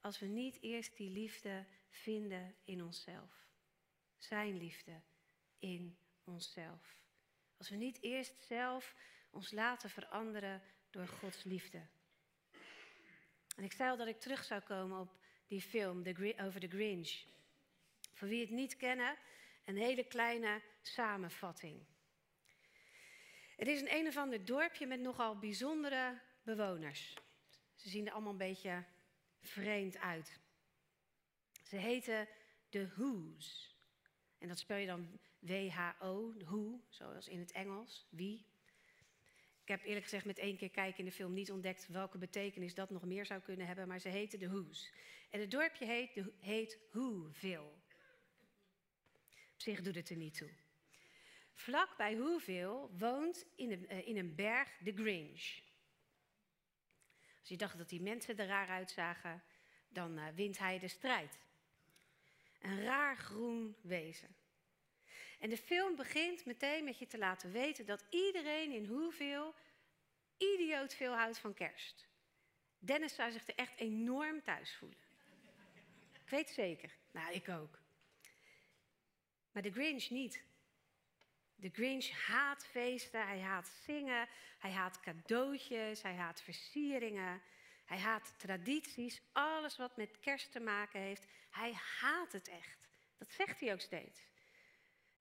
als 0.00 0.18
we 0.18 0.26
niet 0.26 0.58
eerst 0.62 0.96
die 0.96 1.10
liefde 1.10 1.66
vinden 1.88 2.54
in 2.64 2.82
onszelf. 2.82 3.46
Zijn 4.16 4.56
liefde 4.56 5.00
in 5.58 5.98
onszelf. 6.24 6.98
Als 7.56 7.68
we 7.68 7.76
niet 7.76 8.02
eerst 8.02 8.42
zelf 8.42 8.94
ons 9.30 9.50
laten 9.50 9.90
veranderen 9.90 10.62
door 10.90 11.08
Gods 11.08 11.44
liefde. 11.44 11.86
En 13.56 13.64
ik 13.64 13.72
zei 13.72 13.90
al 13.90 13.96
dat 13.96 14.06
ik 14.06 14.20
terug 14.20 14.44
zou 14.44 14.60
komen 14.60 15.00
op 15.00 15.16
die 15.46 15.62
film 15.62 16.02
over 16.40 16.60
de 16.60 16.68
Grinch. 16.68 17.24
Voor 18.12 18.28
wie 18.28 18.40
het 18.40 18.50
niet 18.50 18.76
kennen, 18.76 19.16
een 19.64 19.76
hele 19.76 20.04
kleine 20.04 20.62
samenvatting. 20.82 21.86
Het 23.56 23.68
is 23.68 23.80
een 23.80 23.94
een 23.94 24.06
of 24.06 24.16
ander 24.16 24.44
dorpje 24.44 24.86
met 24.86 25.00
nogal 25.00 25.38
bijzondere 25.38 26.20
bewoners. 26.42 27.14
Ze 27.74 27.88
zien 27.88 28.06
er 28.06 28.12
allemaal 28.12 28.32
een 28.32 28.38
beetje 28.38 28.84
vreemd 29.40 29.98
uit. 29.98 30.40
Ze 31.62 31.76
heten 31.76 32.28
de 32.68 32.88
Who's. 32.88 33.76
En 34.38 34.48
dat 34.48 34.58
spel 34.58 34.76
je 34.76 34.86
dan 34.86 35.18
W-H-O, 35.38 36.32
Who, 36.38 36.80
zoals 36.88 37.28
in 37.28 37.38
het 37.38 37.52
Engels, 37.52 38.06
wie. 38.10 38.46
Ik 39.62 39.68
heb 39.68 39.82
eerlijk 39.84 40.04
gezegd 40.04 40.24
met 40.24 40.38
één 40.38 40.56
keer 40.56 40.70
kijken 40.70 40.98
in 40.98 41.04
de 41.04 41.12
film 41.12 41.32
niet 41.32 41.50
ontdekt 41.50 41.88
welke 41.88 42.18
betekenis 42.18 42.74
dat 42.74 42.90
nog 42.90 43.04
meer 43.04 43.26
zou 43.26 43.40
kunnen 43.40 43.66
hebben, 43.66 43.88
maar 43.88 44.00
ze 44.00 44.08
heten 44.08 44.38
de 44.38 44.48
Who's. 44.48 44.92
En 45.30 45.40
het 45.40 45.50
dorpje 45.50 45.84
heet, 45.84 46.24
heet 46.38 46.78
Whoville. 46.92 47.72
Op 49.52 49.60
zich 49.60 49.82
doet 49.82 49.94
het 49.94 50.10
er 50.10 50.16
niet 50.16 50.36
toe. 50.36 50.50
Vlak 51.54 51.96
bij 51.96 52.16
Whoville 52.16 52.88
woont 52.98 53.46
in 53.56 53.72
een, 53.72 53.92
uh, 53.92 54.08
in 54.08 54.16
een 54.16 54.34
berg 54.34 54.76
de 54.78 54.92
Grinch. 54.92 55.62
Als 57.40 57.48
je 57.48 57.56
dacht 57.56 57.78
dat 57.78 57.88
die 57.88 58.02
mensen 58.02 58.38
er 58.38 58.46
raar 58.46 58.68
uitzagen, 58.68 59.42
dan 59.88 60.18
uh, 60.18 60.26
wint 60.34 60.58
hij 60.58 60.78
de 60.78 60.88
strijd. 60.88 61.38
Een 62.60 62.82
raar 62.82 63.16
groen 63.16 63.76
wezen. 63.80 64.36
En 65.38 65.50
de 65.50 65.56
film 65.56 65.96
begint 65.96 66.44
meteen 66.44 66.84
met 66.84 66.98
je 66.98 67.06
te 67.06 67.18
laten 67.18 67.52
weten 67.52 67.86
dat 67.86 68.04
iedereen 68.10 68.72
in 68.72 68.86
hoeveel 68.86 69.54
idioot 70.36 70.94
veel 70.94 71.12
houdt 71.12 71.38
van 71.38 71.54
kerst. 71.54 72.06
Dennis 72.78 73.14
zou 73.14 73.32
zich 73.32 73.48
er 73.48 73.54
echt 73.54 73.76
enorm 73.76 74.42
thuis 74.42 74.74
voelen. 74.74 74.98
Ik 76.24 76.30
weet 76.30 76.46
het 76.46 76.54
zeker. 76.54 76.96
Nou, 77.10 77.32
ik 77.32 77.48
ook. 77.48 77.78
Maar 79.52 79.62
de 79.62 79.72
Grinch 79.72 80.10
niet. 80.10 80.44
De 81.54 81.70
Grinch 81.72 82.10
haat 82.10 82.66
feesten, 82.66 83.26
hij 83.26 83.40
haat 83.40 83.68
zingen, 83.84 84.28
hij 84.58 84.70
haat 84.70 85.00
cadeautjes, 85.00 86.02
hij 86.02 86.14
haat 86.14 86.42
versieringen, 86.42 87.42
hij 87.84 87.98
haat 87.98 88.34
tradities, 88.38 89.22
alles 89.32 89.76
wat 89.76 89.96
met 89.96 90.18
kerst 90.20 90.52
te 90.52 90.60
maken 90.60 91.00
heeft. 91.00 91.26
Hij 91.50 91.72
haat 92.00 92.32
het 92.32 92.48
echt. 92.48 92.88
Dat 93.18 93.30
zegt 93.30 93.60
hij 93.60 93.72
ook 93.72 93.80
steeds. 93.80 94.20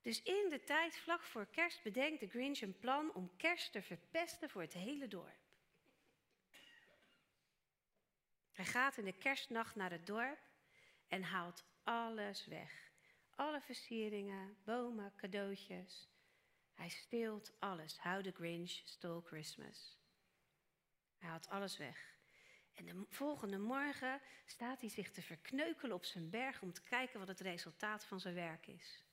Dus 0.01 0.21
in 0.23 0.49
de 0.49 0.63
tijd 0.63 0.97
vlak 0.97 1.23
voor 1.23 1.45
kerst 1.45 1.83
bedenkt 1.83 2.19
de 2.19 2.27
Grinch 2.27 2.61
een 2.61 2.79
plan 2.79 3.13
om 3.13 3.35
kerst 3.37 3.71
te 3.71 3.81
verpesten 3.81 4.49
voor 4.49 4.61
het 4.61 4.73
hele 4.73 5.07
dorp. 5.07 5.41
Hij 8.51 8.65
gaat 8.65 8.97
in 8.97 9.05
de 9.05 9.17
kerstnacht 9.17 9.75
naar 9.75 9.91
het 9.91 10.07
dorp 10.07 10.39
en 11.07 11.23
haalt 11.23 11.63
alles 11.83 12.45
weg. 12.45 12.91
Alle 13.35 13.61
versieringen, 13.61 14.57
bomen, 14.63 15.13
cadeautjes. 15.15 16.12
Hij 16.73 16.89
steelt 16.89 17.59
alles. 17.59 17.99
How 17.99 18.23
the 18.23 18.31
Grinch 18.31 18.81
stole 18.85 19.21
Christmas. 19.21 19.97
Hij 21.17 21.29
haalt 21.29 21.47
alles 21.47 21.77
weg. 21.77 22.17
En 22.73 22.85
de 22.85 23.05
volgende 23.09 23.57
morgen 23.57 24.21
staat 24.45 24.81
hij 24.81 24.89
zich 24.89 25.11
te 25.11 25.21
verkneukelen 25.21 25.95
op 25.95 26.05
zijn 26.05 26.29
berg 26.29 26.61
om 26.61 26.73
te 26.73 26.83
kijken 26.83 27.19
wat 27.19 27.27
het 27.27 27.39
resultaat 27.39 28.05
van 28.05 28.19
zijn 28.19 28.35
werk 28.35 28.67
is. 28.67 29.05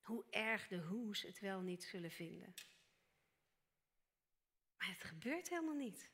Hoe 0.00 0.24
erg 0.30 0.68
de 0.68 0.78
hoes 0.78 1.22
het 1.22 1.38
wel 1.38 1.60
niet 1.60 1.84
zullen 1.84 2.10
vinden. 2.10 2.54
Maar 4.76 4.88
het 4.88 5.02
gebeurt 5.02 5.48
helemaal 5.48 5.74
niet. 5.74 6.10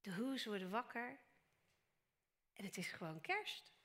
De 0.00 0.14
hoes 0.14 0.44
worden 0.44 0.70
wakker 0.70 1.20
en 2.52 2.64
het 2.64 2.76
is 2.76 2.88
gewoon 2.88 3.20
kerst. 3.20 3.75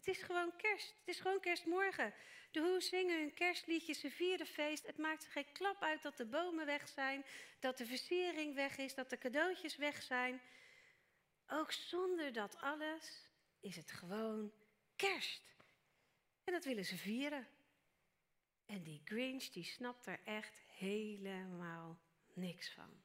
Het 0.00 0.08
is 0.08 0.22
gewoon 0.22 0.56
kerst. 0.56 0.94
Het 0.98 1.08
is 1.08 1.20
gewoon 1.20 1.40
kerstmorgen. 1.40 2.14
De 2.50 2.60
hoes 2.60 2.88
zingen 2.88 3.18
hun 3.18 3.34
kerstliedjes, 3.34 4.00
ze 4.00 4.10
vieren 4.10 4.46
feest. 4.46 4.86
Het 4.86 4.98
maakt 4.98 5.26
geen 5.26 5.52
klap 5.52 5.82
uit 5.82 6.02
dat 6.02 6.16
de 6.16 6.26
bomen 6.26 6.66
weg 6.66 6.88
zijn, 6.88 7.24
dat 7.58 7.78
de 7.78 7.86
versiering 7.86 8.54
weg 8.54 8.78
is, 8.78 8.94
dat 8.94 9.10
de 9.10 9.18
cadeautjes 9.18 9.76
weg 9.76 10.02
zijn. 10.02 10.40
Ook 11.46 11.72
zonder 11.72 12.32
dat 12.32 12.56
alles 12.56 13.28
is 13.60 13.76
het 13.76 13.90
gewoon 13.90 14.52
kerst. 14.96 15.42
En 16.44 16.52
dat 16.52 16.64
willen 16.64 16.84
ze 16.84 16.96
vieren. 16.96 17.48
En 18.66 18.82
die 18.82 19.02
Grinch 19.04 19.44
die 19.44 19.64
snapt 19.64 20.06
er 20.06 20.20
echt 20.24 20.62
helemaal 20.66 22.00
niks 22.32 22.72
van. 22.72 23.02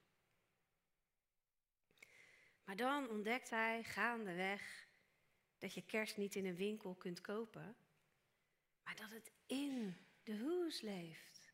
Maar 2.64 2.76
dan 2.76 3.10
ontdekt 3.10 3.50
hij 3.50 3.84
gaandeweg 3.84 4.85
dat 5.58 5.74
je 5.74 5.86
kerst 5.86 6.18
niet 6.18 6.36
in 6.36 6.46
een 6.46 6.56
winkel 6.56 6.96
kunt 6.96 7.22
kopen, 7.22 7.76
maar 8.84 8.96
dat 8.96 9.10
het 9.10 9.32
in 9.46 9.98
de 10.24 10.38
hoes 10.38 10.82
leeft. 10.82 11.54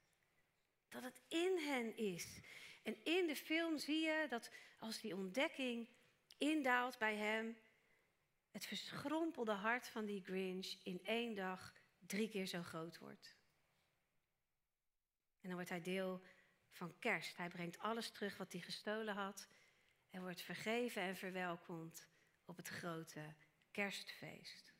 Dat 0.90 1.04
het 1.04 1.22
in 1.28 1.58
hen 1.58 1.98
is. 1.98 2.40
En 2.84 3.04
in 3.04 3.28
de 3.28 3.36
film 3.36 3.78
zie 3.78 4.00
je 4.00 4.26
dat 4.30 4.52
als 4.80 5.02
die 5.02 5.16
ontdekking 5.16 5.90
indaalt 6.38 6.98
bij 6.98 7.16
hem, 7.16 7.58
het 8.52 8.66
verschrompelde 8.66 9.52
hart 9.52 9.88
van 9.88 10.06
die 10.06 10.24
Grinch 10.24 10.76
in 10.84 11.00
één 11.04 11.36
dag 11.36 11.74
drie 12.00 12.30
keer 12.30 12.46
zo 12.46 12.64
groot 12.64 12.98
wordt. 12.98 13.36
En 15.42 15.48
dan 15.48 15.54
wordt 15.54 15.70
hij 15.70 15.82
deel 15.82 16.22
van 16.70 17.00
kerst. 17.00 17.38
Hij 17.38 17.50
brengt 17.50 17.78
alles 17.78 18.12
terug 18.12 18.38
wat 18.38 18.52
hij 18.52 18.62
gestolen 18.62 19.16
had 19.16 19.48
en 20.10 20.22
wordt 20.22 20.42
vergeven 20.42 21.02
en 21.02 21.16
verwelkomd 21.16 22.08
op 22.46 22.58
het 22.58 22.68
grote 22.68 23.36
kerstfeest. 23.72 24.74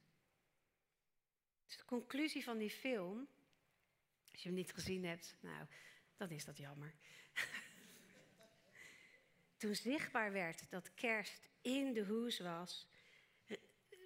Dus 1.66 1.78
de 1.78 1.86
conclusie 1.86 2.44
van 2.44 2.58
die 2.58 2.70
film, 2.70 3.28
als 4.32 4.42
je 4.42 4.48
hem 4.48 4.58
niet 4.58 4.74
gezien 4.74 5.06
hebt, 5.06 5.36
nou, 5.40 5.66
dan 6.18 6.30
is 6.30 6.46
dat 6.46 6.58
jammer. 6.58 6.94
Toen 9.58 9.76
zichtbaar 9.76 10.32
werd 10.32 10.70
dat 10.70 10.94
kerst 10.94 11.50
in 11.62 11.94
de 11.94 12.06
hoes 12.06 12.40
was, 12.40 12.88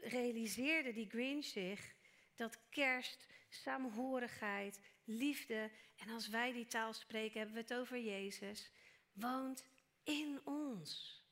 realiseerde 0.01 0.93
die 0.93 1.09
Grinch 1.09 1.45
zich 1.45 1.93
dat 2.35 2.59
kerst, 2.69 3.27
saamhorigheid, 3.49 4.79
liefde, 5.03 5.71
en 5.95 6.09
als 6.09 6.27
wij 6.27 6.51
die 6.51 6.65
taal 6.65 6.93
spreken, 6.93 7.37
hebben 7.37 7.55
we 7.55 7.61
het 7.61 7.73
over 7.73 7.99
Jezus, 7.99 8.71
woont 9.13 9.65
in 10.03 10.41
ons. 10.43 11.23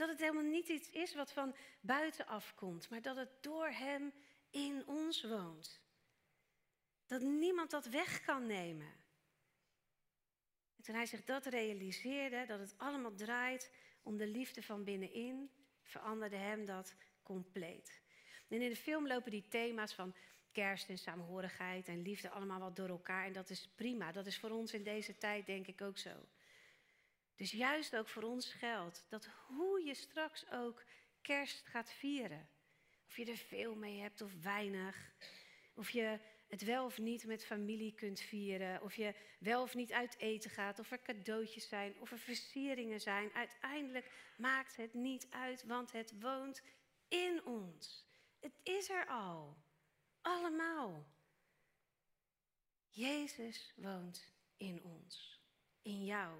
Dat 0.00 0.08
het 0.08 0.20
helemaal 0.20 0.42
niet 0.42 0.68
iets 0.68 0.90
is 0.90 1.14
wat 1.14 1.32
van 1.32 1.54
buitenaf 1.80 2.54
komt, 2.54 2.90
maar 2.90 3.02
dat 3.02 3.16
het 3.16 3.42
door 3.42 3.68
Hem 3.68 4.12
in 4.50 4.86
ons 4.86 5.22
woont. 5.22 5.80
Dat 7.06 7.20
niemand 7.20 7.70
dat 7.70 7.86
weg 7.86 8.20
kan 8.20 8.46
nemen. 8.46 8.92
En 10.76 10.82
toen 10.82 10.94
hij 10.94 11.06
zich 11.06 11.24
dat 11.24 11.46
realiseerde, 11.46 12.44
dat 12.46 12.60
het 12.60 12.74
allemaal 12.76 13.14
draait 13.14 13.72
om 14.02 14.16
de 14.16 14.26
liefde 14.26 14.62
van 14.62 14.84
binnenin, 14.84 15.50
veranderde 15.82 16.36
hem 16.36 16.64
dat 16.64 16.94
compleet. 17.22 18.00
En 18.48 18.62
in 18.62 18.68
de 18.68 18.76
film 18.76 19.06
lopen 19.06 19.30
die 19.30 19.48
thema's 19.48 19.94
van 19.94 20.14
kerst 20.52 20.88
en 20.88 20.98
saamhorigheid 20.98 21.88
en 21.88 22.02
liefde 22.02 22.30
allemaal 22.30 22.60
wat 22.60 22.76
door 22.76 22.88
elkaar. 22.88 23.26
En 23.26 23.32
dat 23.32 23.50
is 23.50 23.68
prima. 23.74 24.12
Dat 24.12 24.26
is 24.26 24.38
voor 24.38 24.50
ons 24.50 24.72
in 24.72 24.82
deze 24.82 25.18
tijd 25.18 25.46
denk 25.46 25.66
ik 25.66 25.80
ook 25.80 25.98
zo. 25.98 26.26
Dus 27.40 27.50
juist 27.50 27.96
ook 27.96 28.08
voor 28.08 28.22
ons 28.22 28.52
geldt 28.52 29.06
dat 29.08 29.28
hoe 29.46 29.84
je 29.84 29.94
straks 29.94 30.50
ook 30.50 30.82
kerst 31.20 31.66
gaat 31.66 31.92
vieren. 31.92 32.48
Of 33.06 33.16
je 33.16 33.24
er 33.24 33.36
veel 33.36 33.74
mee 33.74 34.00
hebt 34.00 34.20
of 34.20 34.32
weinig. 34.42 35.14
Of 35.74 35.90
je 35.90 36.18
het 36.48 36.64
wel 36.64 36.84
of 36.84 36.98
niet 36.98 37.24
met 37.24 37.44
familie 37.44 37.94
kunt 37.94 38.20
vieren. 38.20 38.82
Of 38.82 38.94
je 38.94 39.14
wel 39.38 39.62
of 39.62 39.74
niet 39.74 39.92
uit 39.92 40.18
eten 40.18 40.50
gaat. 40.50 40.78
Of 40.78 40.90
er 40.90 41.02
cadeautjes 41.02 41.68
zijn. 41.68 42.00
Of 42.00 42.10
er 42.10 42.18
versieringen 42.18 43.00
zijn. 43.00 43.32
Uiteindelijk 43.32 44.10
maakt 44.36 44.76
het 44.76 44.94
niet 44.94 45.26
uit, 45.30 45.64
want 45.64 45.92
het 45.92 46.20
woont 46.20 46.62
in 47.08 47.44
ons. 47.44 48.06
Het 48.40 48.54
is 48.62 48.90
er 48.90 49.06
al. 49.06 49.56
Allemaal. 50.20 51.06
Jezus 52.88 53.72
woont 53.76 54.32
in 54.56 54.82
ons. 54.82 55.40
In 55.82 56.04
jou. 56.04 56.38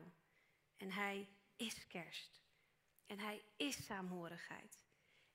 En 0.80 0.90
hij 0.90 1.28
is 1.56 1.86
kerst. 1.86 2.42
En 3.06 3.18
hij 3.18 3.42
is 3.56 3.84
saamhorigheid. 3.84 4.84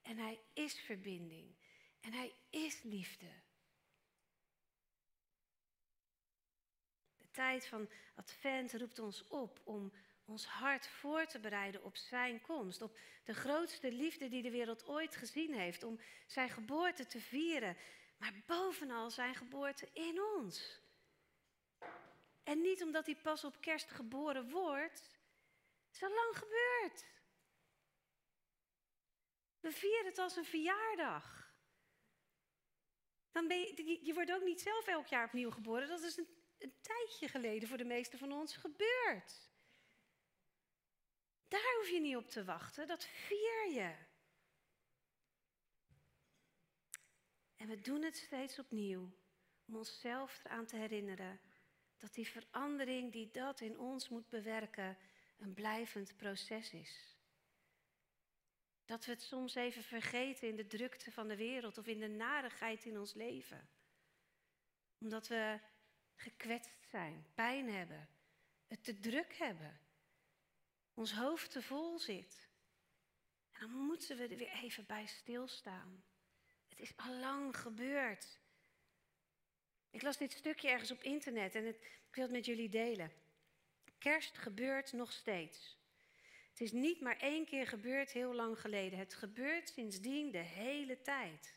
En 0.01 0.17
hij 0.17 0.39
is 0.53 0.79
verbinding. 0.79 1.55
En 1.99 2.13
hij 2.13 2.33
is 2.49 2.83
liefde. 2.83 3.43
tijd 7.35 7.67
van 7.67 7.89
Advent 8.15 8.73
roept 8.73 8.99
ons 8.99 9.27
op 9.27 9.61
om 9.63 9.91
ons 10.25 10.45
hart 10.45 10.87
voor 10.87 11.25
te 11.25 11.39
bereiden 11.39 11.83
op 11.83 11.95
Zijn 11.95 12.41
komst. 12.41 12.81
Op 12.81 12.97
de 13.23 13.33
grootste 13.33 13.91
liefde 13.91 14.29
die 14.29 14.41
de 14.41 14.51
wereld 14.51 14.85
ooit 14.85 15.15
gezien 15.15 15.53
heeft. 15.53 15.83
Om 15.83 15.99
Zijn 16.27 16.49
geboorte 16.49 17.05
te 17.05 17.19
vieren. 17.19 17.77
Maar 18.17 18.33
bovenal 18.45 19.09
Zijn 19.09 19.35
geboorte 19.35 19.89
in 19.93 20.21
ons. 20.37 20.79
En 22.43 22.61
niet 22.61 22.83
omdat 22.83 23.05
hij 23.05 23.15
pas 23.15 23.43
op 23.43 23.61
kerst 23.61 23.91
geboren 23.91 24.49
wordt. 24.49 25.14
Is 25.95 26.03
al 26.03 26.13
lang 26.13 26.37
gebeurd. 26.37 27.05
We 29.59 29.71
vieren 29.71 30.05
het 30.05 30.17
als 30.17 30.35
een 30.35 30.45
verjaardag. 30.45 31.53
Dan 33.31 33.47
ben 33.47 33.57
je, 33.57 33.99
je 34.05 34.13
wordt 34.13 34.31
ook 34.31 34.43
niet 34.43 34.61
zelf 34.61 34.87
elk 34.87 35.07
jaar 35.07 35.25
opnieuw 35.25 35.51
geboren. 35.51 35.87
Dat 35.87 36.01
is 36.01 36.17
een, 36.17 36.27
een 36.57 36.73
tijdje 36.81 37.27
geleden 37.27 37.67
voor 37.67 37.77
de 37.77 37.85
meesten 37.85 38.19
van 38.19 38.31
ons 38.31 38.55
gebeurd. 38.55 39.49
Daar 41.47 41.75
hoef 41.77 41.89
je 41.89 41.99
niet 41.99 42.15
op 42.15 42.29
te 42.29 42.43
wachten, 42.43 42.87
dat 42.87 43.05
vier 43.05 43.71
je. 43.71 43.95
En 47.55 47.67
we 47.67 47.81
doen 47.81 48.03
het 48.03 48.17
steeds 48.17 48.59
opnieuw 48.59 49.11
om 49.65 49.75
onszelf 49.75 50.41
eraan 50.43 50.65
te 50.65 50.75
herinneren 50.75 51.39
dat 51.97 52.13
die 52.13 52.27
verandering 52.27 53.11
die 53.11 53.31
dat 53.31 53.61
in 53.61 53.79
ons 53.79 54.09
moet 54.09 54.29
bewerken 54.29 54.97
een 55.37 55.53
blijvend 55.53 56.17
proces 56.17 56.73
is. 56.73 57.17
Dat 58.85 59.05
we 59.05 59.11
het 59.11 59.21
soms 59.21 59.55
even 59.55 59.83
vergeten 59.83 60.47
in 60.47 60.55
de 60.55 60.67
drukte 60.67 61.11
van 61.11 61.27
de 61.27 61.35
wereld 61.35 61.77
of 61.77 61.87
in 61.87 61.99
de 61.99 62.07
narigheid 62.07 62.85
in 62.85 62.99
ons 62.99 63.13
leven. 63.13 63.69
Omdat 64.99 65.27
we 65.27 65.59
gekwetst 66.15 66.89
zijn, 66.89 67.25
pijn 67.33 67.69
hebben, 67.69 68.09
het 68.67 68.83
te 68.83 68.99
druk 68.99 69.33
hebben, 69.33 69.79
ons 70.93 71.13
hoofd 71.13 71.51
te 71.51 71.61
vol 71.61 71.99
zit. 71.99 72.47
En 73.51 73.61
dan 73.61 73.71
moeten 73.71 74.17
we 74.17 74.27
er 74.27 74.37
weer 74.37 74.53
even 74.63 74.85
bij 74.85 75.05
stilstaan. 75.05 76.03
Het 76.67 76.79
is 76.79 76.97
al 76.97 77.13
lang 77.13 77.57
gebeurd. 77.57 78.39
Ik 79.89 80.01
las 80.01 80.17
dit 80.17 80.31
stukje 80.31 80.69
ergens 80.69 80.91
op 80.91 81.01
internet 81.01 81.55
en 81.55 81.65
het, 81.65 81.75
ik 81.75 82.15
wil 82.15 82.23
het 82.23 82.33
met 82.33 82.45
jullie 82.45 82.69
delen. 82.69 83.11
Kerst 84.05 84.37
gebeurt 84.37 84.93
nog 84.93 85.11
steeds. 85.11 85.77
Het 86.49 86.61
is 86.61 86.71
niet 86.71 87.01
maar 87.01 87.17
één 87.17 87.45
keer 87.45 87.67
gebeurd 87.67 88.11
heel 88.11 88.33
lang 88.33 88.59
geleden. 88.59 88.99
Het 88.99 89.13
gebeurt 89.13 89.69
sindsdien 89.69 90.31
de 90.31 90.37
hele 90.37 91.01
tijd. 91.01 91.55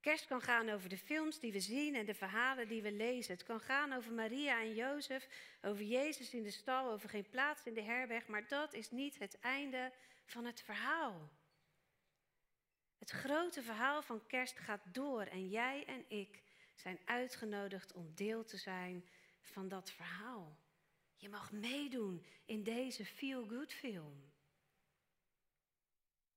Kerst 0.00 0.26
kan 0.26 0.40
gaan 0.40 0.68
over 0.68 0.88
de 0.88 0.98
films 0.98 1.40
die 1.40 1.52
we 1.52 1.60
zien 1.60 1.94
en 1.94 2.06
de 2.06 2.14
verhalen 2.14 2.68
die 2.68 2.82
we 2.82 2.92
lezen. 2.92 3.32
Het 3.32 3.42
kan 3.42 3.60
gaan 3.60 3.92
over 3.92 4.12
Maria 4.12 4.60
en 4.60 4.74
Jozef, 4.74 5.28
over 5.60 5.84
Jezus 5.84 6.34
in 6.34 6.42
de 6.42 6.50
stal, 6.50 6.90
over 6.90 7.08
geen 7.08 7.28
plaats 7.30 7.64
in 7.64 7.74
de 7.74 7.82
herberg. 7.82 8.26
Maar 8.26 8.48
dat 8.48 8.74
is 8.74 8.90
niet 8.90 9.18
het 9.18 9.40
einde 9.40 9.92
van 10.24 10.44
het 10.44 10.60
verhaal. 10.60 11.30
Het 12.98 13.10
grote 13.10 13.62
verhaal 13.62 14.02
van 14.02 14.26
Kerst 14.26 14.58
gaat 14.58 14.82
door 14.94 15.22
en 15.22 15.48
jij 15.48 15.84
en 15.86 16.04
ik 16.08 16.42
zijn 16.74 16.98
uitgenodigd 17.04 17.92
om 17.92 18.14
deel 18.14 18.44
te 18.44 18.56
zijn 18.56 19.08
van 19.40 19.68
dat 19.68 19.90
verhaal. 19.90 20.60
Je 21.22 21.28
mag 21.28 21.52
meedoen 21.52 22.24
in 22.44 22.62
deze 22.62 23.04
feel-good 23.04 23.72
film. 23.72 24.32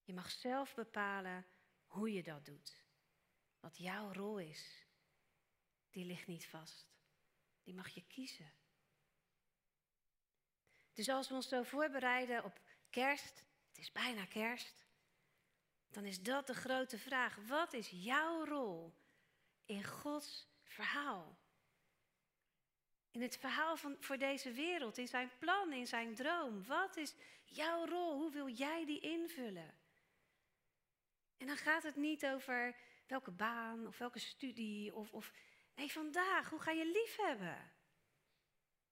Je 0.04 0.14
mag 0.14 0.32
zelf 0.32 0.74
bepalen 0.74 1.46
hoe 1.86 2.14
je 2.14 2.24
dat 2.24 2.46
doet. 2.46 2.84
Wat 3.60 3.78
jouw 3.78 4.14
rol 4.14 4.40
is. 4.40 4.86
Die 5.90 6.06
ligt 6.06 6.28
niet 6.28 6.48
vast. 6.48 6.88
Die 7.64 7.74
mag 7.74 7.90
je 7.90 8.08
kiezen. 8.08 8.52
Dus 10.94 11.10
als 11.10 11.28
we 11.30 11.36
ons 11.36 11.48
zo 11.48 11.64
voorbereiden 11.64 12.44
op 12.44 12.60
kerst, 12.90 13.44
het 13.68 13.78
is 13.78 13.92
bijna 13.92 14.26
kerst, 14.26 14.86
dan 15.90 16.06
is 16.06 16.22
dat 16.22 16.48
de 16.48 16.54
grote 16.54 16.98
vraag. 16.98 17.36
Wat 17.36 17.74
is 17.74 17.90
jouw 17.90 18.44
rol 18.44 18.94
in 19.66 19.84
Gods 19.84 20.48
verhaal? 20.64 21.45
In 23.16 23.22
het 23.22 23.38
verhaal 23.38 23.78
van, 23.78 23.96
voor 24.00 24.18
deze 24.18 24.52
wereld, 24.52 24.98
in 24.98 25.08
zijn 25.08 25.32
plan, 25.40 25.74
in 25.74 25.88
zijn 25.88 26.16
droom. 26.16 26.66
Wat 26.66 26.98
is 26.98 27.14
jouw 27.46 27.86
rol? 27.86 28.14
Hoe 28.14 28.32
wil 28.32 28.50
jij 28.50 28.86
die 28.86 29.00
invullen? 29.00 29.74
En 31.38 31.48
dan 31.48 31.58
gaat 31.58 31.84
het 31.84 31.96
niet 31.96 32.26
over 32.26 32.76
welke 33.08 33.32
baan 33.32 33.88
of 33.88 33.98
welke 33.98 34.20
studie 34.20 34.96
of, 34.96 35.14
of 35.14 35.32
nee, 35.76 35.92
vandaag, 35.92 36.50
hoe 36.50 36.60
ga 36.60 36.72
je 36.72 36.86
lief 36.86 37.16
hebben? 37.16 37.72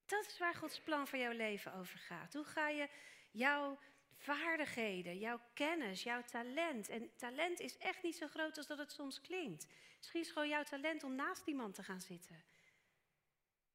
Dat 0.05 0.25
is 0.25 0.37
waar 0.37 0.55
Gods 0.55 0.79
plan 0.79 1.07
voor 1.07 1.19
jouw 1.19 1.31
leven 1.31 1.73
over 1.73 1.99
gaat. 1.99 2.33
Hoe 2.33 2.45
ga 2.45 2.69
je 2.69 2.89
jouw 3.31 3.79
vaardigheden, 4.17 5.17
jouw 5.17 5.39
kennis, 5.53 6.03
jouw 6.03 6.23
talent. 6.23 6.89
En 6.89 7.15
talent 7.15 7.59
is 7.59 7.77
echt 7.77 8.03
niet 8.03 8.15
zo 8.15 8.27
groot 8.27 8.57
als 8.57 8.67
dat 8.67 8.77
het 8.77 8.91
soms 8.91 9.21
klinkt. 9.21 9.67
Misschien 9.97 10.21
is 10.21 10.31
gewoon 10.31 10.49
jouw 10.49 10.63
talent 10.63 11.03
om 11.03 11.15
naast 11.15 11.47
iemand 11.47 11.75
te 11.75 11.83
gaan 11.83 12.01
zitten. 12.01 12.43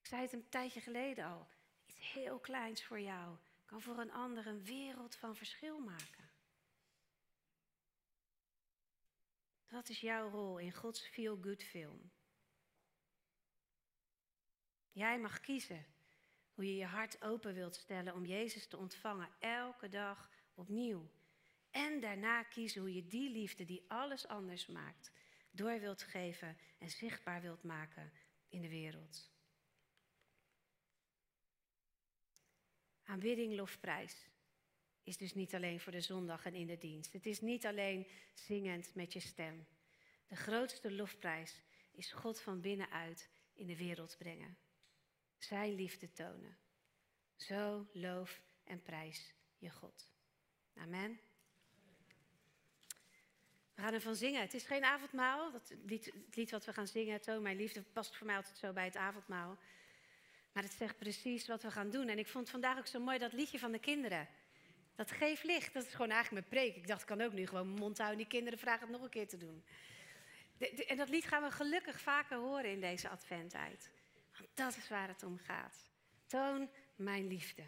Zei 0.08 0.22
het 0.22 0.32
een 0.32 0.48
tijdje 0.48 0.80
geleden 0.80 1.24
al. 1.24 1.48
Iets 1.86 2.12
heel 2.12 2.38
kleins 2.38 2.84
voor 2.84 3.00
jou 3.00 3.36
kan 3.64 3.82
voor 3.82 3.98
een 3.98 4.12
ander 4.12 4.46
een 4.46 4.64
wereld 4.64 5.16
van 5.16 5.36
verschil 5.36 5.78
maken. 5.78 6.30
Dat 9.66 9.88
is 9.88 10.00
jouw 10.00 10.30
rol 10.30 10.58
in 10.58 10.72
Gods 10.72 11.08
feel-good 11.08 11.62
film. 11.62 12.10
Jij 14.92 15.18
mag 15.18 15.40
kiezen 15.40 15.86
hoe 16.54 16.66
je 16.66 16.76
je 16.76 16.86
hart 16.86 17.22
open 17.22 17.54
wilt 17.54 17.76
stellen 17.76 18.14
om 18.14 18.24
Jezus 18.24 18.66
te 18.66 18.76
ontvangen 18.76 19.28
elke 19.38 19.88
dag 19.88 20.30
opnieuw. 20.54 21.10
En 21.70 22.00
daarna 22.00 22.42
kiezen 22.42 22.80
hoe 22.80 22.94
je 22.94 23.06
die 23.06 23.30
liefde 23.30 23.64
die 23.64 23.84
alles 23.88 24.26
anders 24.26 24.66
maakt, 24.66 25.12
door 25.50 25.80
wilt 25.80 26.02
geven 26.02 26.58
en 26.78 26.90
zichtbaar 26.90 27.40
wilt 27.40 27.62
maken 27.62 28.12
in 28.48 28.60
de 28.60 28.68
wereld. 28.68 29.36
Aanbidding, 33.08 33.54
lofprijs 33.54 34.28
is 35.02 35.16
dus 35.16 35.34
niet 35.34 35.54
alleen 35.54 35.80
voor 35.80 35.92
de 35.92 36.00
zondag 36.00 36.44
en 36.44 36.54
in 36.54 36.66
de 36.66 36.78
dienst. 36.78 37.12
Het 37.12 37.26
is 37.26 37.40
niet 37.40 37.66
alleen 37.66 38.06
zingend 38.34 38.94
met 38.94 39.12
je 39.12 39.20
stem. 39.20 39.66
De 40.26 40.36
grootste 40.36 40.92
lofprijs 40.92 41.62
is 41.92 42.12
God 42.12 42.40
van 42.40 42.60
binnenuit 42.60 43.28
in 43.54 43.66
de 43.66 43.76
wereld 43.76 44.16
brengen. 44.18 44.56
Zijn 45.38 45.74
liefde 45.74 46.12
tonen. 46.12 46.56
Zo 47.36 47.86
loof 47.92 48.40
en 48.64 48.82
prijs 48.82 49.34
je 49.58 49.70
God. 49.70 50.10
Amen. 50.74 51.20
We 53.74 53.82
gaan 53.82 53.94
ervan 53.94 54.16
zingen. 54.16 54.40
Het 54.40 54.54
is 54.54 54.64
geen 54.64 54.84
avondmaal. 54.84 55.52
Dat 55.52 55.74
lied, 55.84 56.04
het 56.04 56.36
lied 56.36 56.50
wat 56.50 56.64
we 56.64 56.72
gaan 56.72 56.86
zingen, 56.88 57.20
Toon 57.20 57.42
mijn 57.42 57.56
liefde, 57.56 57.82
past 57.82 58.16
voor 58.16 58.26
mij 58.26 58.36
altijd 58.36 58.56
zo 58.56 58.72
bij 58.72 58.84
het 58.84 58.96
avondmaal. 58.96 59.58
Maar 60.58 60.66
het 60.66 60.76
zegt 60.76 60.98
precies 60.98 61.46
wat 61.46 61.62
we 61.62 61.70
gaan 61.70 61.90
doen. 61.90 62.08
En 62.08 62.18
ik 62.18 62.26
vond 62.26 62.50
vandaag 62.50 62.78
ook 62.78 62.86
zo 62.86 63.00
mooi 63.00 63.18
dat 63.18 63.32
liedje 63.32 63.58
van 63.58 63.72
de 63.72 63.78
kinderen. 63.78 64.28
Dat 64.94 65.10
geeft 65.10 65.44
licht. 65.44 65.74
Dat 65.74 65.86
is 65.86 65.92
gewoon 65.92 66.10
eigenlijk 66.10 66.48
mijn 66.48 66.64
preek. 66.64 66.76
Ik 66.76 66.86
dacht, 66.86 67.00
ik 67.00 67.06
kan 67.06 67.20
ook 67.20 67.32
nu 67.32 67.46
gewoon 67.46 67.66
mijn 67.66 67.78
mond 67.78 67.98
houden. 67.98 68.18
Die 68.18 68.26
kinderen 68.26 68.58
vragen 68.58 68.80
het 68.80 68.90
nog 68.90 69.02
een 69.02 69.08
keer 69.08 69.28
te 69.28 69.36
doen. 69.36 69.64
en 70.86 70.96
dat 70.96 71.08
lied 71.08 71.24
gaan 71.24 71.42
we 71.42 71.50
gelukkig 71.50 72.00
vaker 72.00 72.36
horen 72.36 72.70
in 72.70 72.80
deze 72.80 73.08
adventtijd. 73.08 73.90
Want 74.36 74.48
dat 74.54 74.76
is 74.76 74.88
waar 74.88 75.08
het 75.08 75.22
om 75.22 75.38
gaat. 75.38 75.76
Toon 76.26 76.70
mijn 76.96 77.26
liefde. 77.26 77.62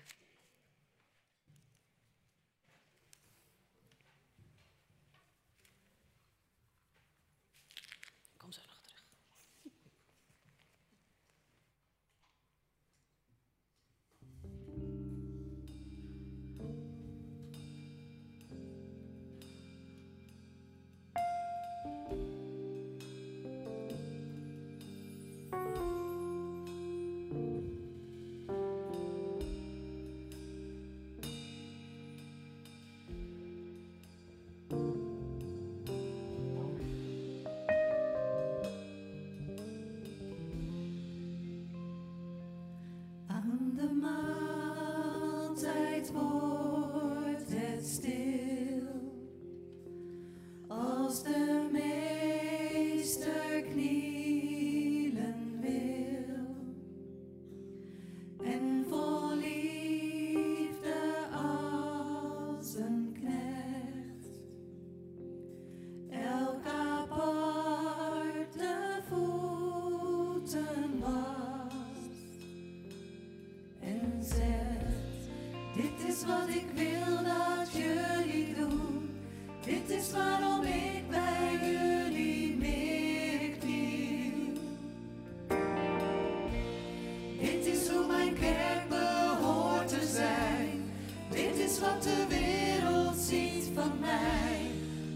wat 91.80 92.02
de 92.02 92.26
wereld 92.28 93.16
ziet 93.16 93.70
van 93.74 93.92
mij, 94.00 94.70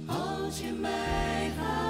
als 0.07 0.61
je 0.61 0.72
mij 0.72 1.53
gaat. 1.59 1.84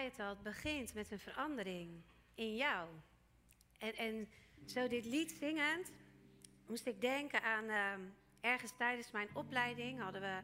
Het 0.00 0.20
al, 0.20 0.36
begint 0.36 0.94
met 0.94 1.10
een 1.10 1.18
verandering 1.18 2.02
in 2.34 2.56
jou. 2.56 2.88
En, 3.78 3.94
en 3.94 4.28
zo 4.66 4.88
dit 4.88 5.04
lied 5.04 5.30
zingend 5.38 5.92
moest 6.66 6.86
ik 6.86 7.00
denken 7.00 7.42
aan 7.42 7.64
uh, 7.64 7.92
ergens 8.40 8.72
tijdens 8.76 9.10
mijn 9.10 9.28
opleiding 9.34 10.00
hadden 10.00 10.20
we 10.20 10.42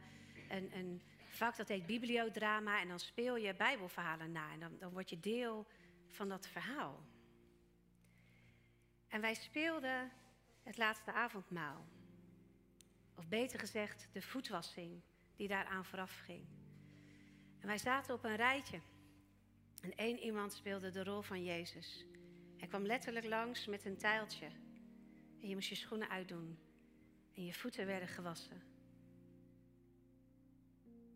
een, 0.49 0.77
een, 0.77 1.03
vak 1.31 1.57
dat 1.57 1.69
heet 1.69 1.87
bibliodrama 1.87 2.81
en 2.81 2.89
dan 2.89 2.99
speel 2.99 3.37
je 3.37 3.55
bijbelverhalen 3.55 4.33
na 4.33 4.53
en 4.53 4.61
dan, 4.61 4.77
dan 4.79 4.93
word 4.93 5.11
je 5.11 5.21
deel 5.21 5.67
van 6.09 6.29
dat 6.29 6.47
verhaal. 6.47 7.01
En 9.09 9.21
wij 9.21 9.35
speelden 9.35 10.13
het 10.63 10.77
laatste 10.77 11.13
avondmaal. 11.13 11.87
Of 13.17 13.29
beter 13.29 13.59
gezegd, 13.59 14.09
de 14.13 14.23
voetwassing 14.23 15.01
die 15.37 15.49
daaraan 15.49 15.85
vooraf 15.85 16.21
ging. 16.25 16.47
En 17.61 17.67
wij 17.67 17.79
zaten 17.79 18.15
op 18.15 18.25
een 18.25 18.37
rijtje. 18.37 18.81
En 19.81 19.95
één 19.95 20.19
iemand 20.19 20.53
speelde 20.53 20.91
de 20.91 21.05
rol 21.05 21.23
van 21.23 21.45
Jezus. 21.45 22.07
Hij 22.57 22.69
kwam 22.69 22.87
letterlijk 22.87 23.27
langs 23.27 23.67
met 23.67 23.85
een 23.85 23.97
tijltje. 23.97 24.47
En 25.41 25.49
je 25.49 25.55
moest 25.55 25.69
je 25.69 25.75
schoenen 25.75 26.09
uitdoen. 26.09 26.59
En 27.35 27.45
je 27.45 27.55
voeten 27.55 27.87
werden 27.87 28.09
gewassen. 28.09 28.63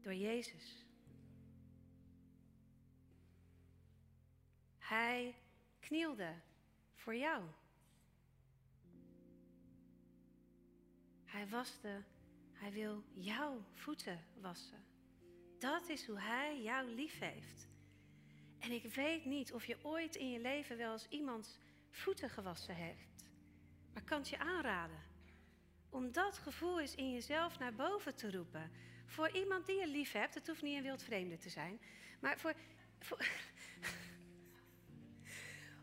Door 0.01 0.15
Jezus. 0.15 0.87
Hij 4.79 5.35
knielde 5.81 6.35
voor 6.95 7.17
jou. 7.17 7.45
Hij 11.25 11.49
waste, 11.49 12.03
hij 12.53 12.73
wil 12.73 13.05
jouw 13.13 13.65
voeten 13.73 14.25
wassen. 14.41 14.85
Dat 15.59 15.89
is 15.89 16.07
hoe 16.07 16.21
hij 16.21 16.63
jou 16.63 16.89
lief 16.95 17.19
heeft. 17.19 17.72
En 18.63 18.73
ik 18.73 18.95
weet 18.95 19.25
niet 19.25 19.53
of 19.53 19.65
je 19.65 19.77
ooit 19.83 20.17
in 20.17 20.31
je 20.31 20.41
leven 20.41 20.77
wel 20.77 20.93
eens 20.93 21.09
iemands 21.09 21.59
voeten 21.91 22.31
gewassen 22.31 22.77
hebt. 22.77 23.25
Maar 23.93 24.03
kan 24.03 24.19
het 24.19 24.29
je 24.29 24.39
aanraden 24.39 25.11
om 25.91 26.13
dat 26.13 26.39
gevoel 26.39 26.81
eens 26.81 26.95
in 26.95 27.13
jezelf 27.13 27.59
naar 27.59 27.75
boven 27.75 28.15
te 28.15 28.31
roepen. 28.31 28.71
Voor 29.07 29.31
iemand 29.31 29.67
die 29.67 29.79
je 29.79 29.87
lief 29.87 30.13
hebt, 30.13 30.35
het 30.35 30.47
hoeft 30.47 30.63
niet 30.63 30.77
een 30.77 30.83
wildvreemde 30.83 31.37
te 31.37 31.49
zijn, 31.49 31.81
maar 32.21 32.39
voor, 32.39 32.55
voor 32.99 33.19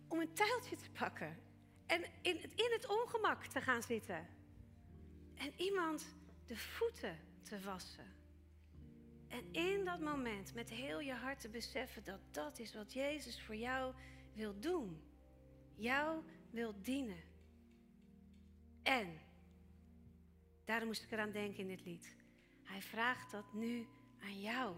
om 0.07 0.19
een 0.19 0.33
tuiltje 0.33 0.75
te 0.75 0.89
pakken 0.89 1.37
en 1.85 2.03
in, 2.21 2.41
in 2.41 2.71
het 2.71 2.87
ongemak 2.87 3.45
te 3.45 3.61
gaan 3.61 3.81
zitten. 3.81 4.27
En 5.35 5.53
iemand 5.57 6.15
de 6.45 6.57
voeten 6.57 7.19
te 7.43 7.59
wassen. 7.59 8.18
En 9.29 9.53
in 9.53 9.85
dat 9.85 9.99
moment 9.99 10.53
met 10.53 10.69
heel 10.69 10.99
je 10.99 11.13
hart 11.13 11.39
te 11.39 11.49
beseffen 11.49 12.03
dat 12.03 12.19
dat 12.31 12.59
is 12.59 12.73
wat 12.73 12.93
Jezus 12.93 13.41
voor 13.41 13.55
jou 13.55 13.93
wil 14.33 14.59
doen. 14.59 15.01
Jou 15.75 16.23
wil 16.51 16.73
dienen. 16.81 17.23
En, 18.83 19.19
daarom 20.65 20.87
moest 20.87 21.03
ik 21.03 21.11
eraan 21.11 21.31
denken 21.31 21.59
in 21.59 21.67
dit 21.67 21.85
lied. 21.85 22.15
Hij 22.63 22.81
vraagt 22.81 23.31
dat 23.31 23.53
nu 23.53 23.87
aan 24.19 24.41
jou. 24.41 24.75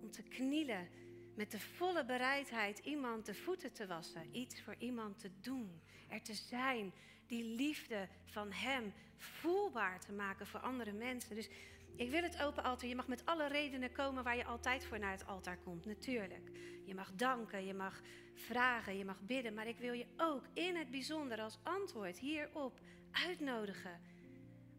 Om 0.00 0.10
te 0.10 0.22
knielen 0.22 0.88
met 1.34 1.50
de 1.50 1.60
volle 1.60 2.04
bereidheid 2.04 2.78
iemand 2.78 3.26
de 3.26 3.34
voeten 3.34 3.72
te 3.72 3.86
wassen. 3.86 4.36
Iets 4.36 4.62
voor 4.62 4.74
iemand 4.78 5.18
te 5.18 5.30
doen. 5.40 5.80
Er 6.08 6.22
te 6.22 6.34
zijn. 6.34 6.92
Die 7.26 7.44
liefde 7.44 8.08
van 8.24 8.52
Hem 8.52 8.92
voelbaar 9.16 10.00
te 10.00 10.12
maken 10.12 10.46
voor 10.46 10.60
andere 10.60 10.92
mensen. 10.92 11.34
Dus 11.34 11.50
ik 11.96 12.10
wil 12.10 12.22
het 12.22 12.42
open 12.42 12.62
altaar. 12.62 12.88
Je 12.88 12.94
mag 12.94 13.08
met 13.08 13.26
alle 13.26 13.48
redenen 13.48 13.92
komen 13.92 14.24
waar 14.24 14.36
je 14.36 14.44
altijd 14.44 14.84
voor 14.84 14.98
naar 14.98 15.12
het 15.12 15.26
altaar 15.26 15.58
komt. 15.58 15.84
Natuurlijk. 15.84 16.50
Je 16.84 16.94
mag 16.94 17.12
danken, 17.14 17.66
je 17.66 17.74
mag 17.74 18.00
vragen, 18.34 18.96
je 18.96 19.04
mag 19.04 19.20
bidden. 19.20 19.54
Maar 19.54 19.66
ik 19.66 19.78
wil 19.78 19.92
je 19.92 20.06
ook 20.16 20.44
in 20.52 20.76
het 20.76 20.90
bijzonder 20.90 21.40
als 21.40 21.58
antwoord 21.62 22.18
hierop 22.18 22.80
uitnodigen. 23.10 24.00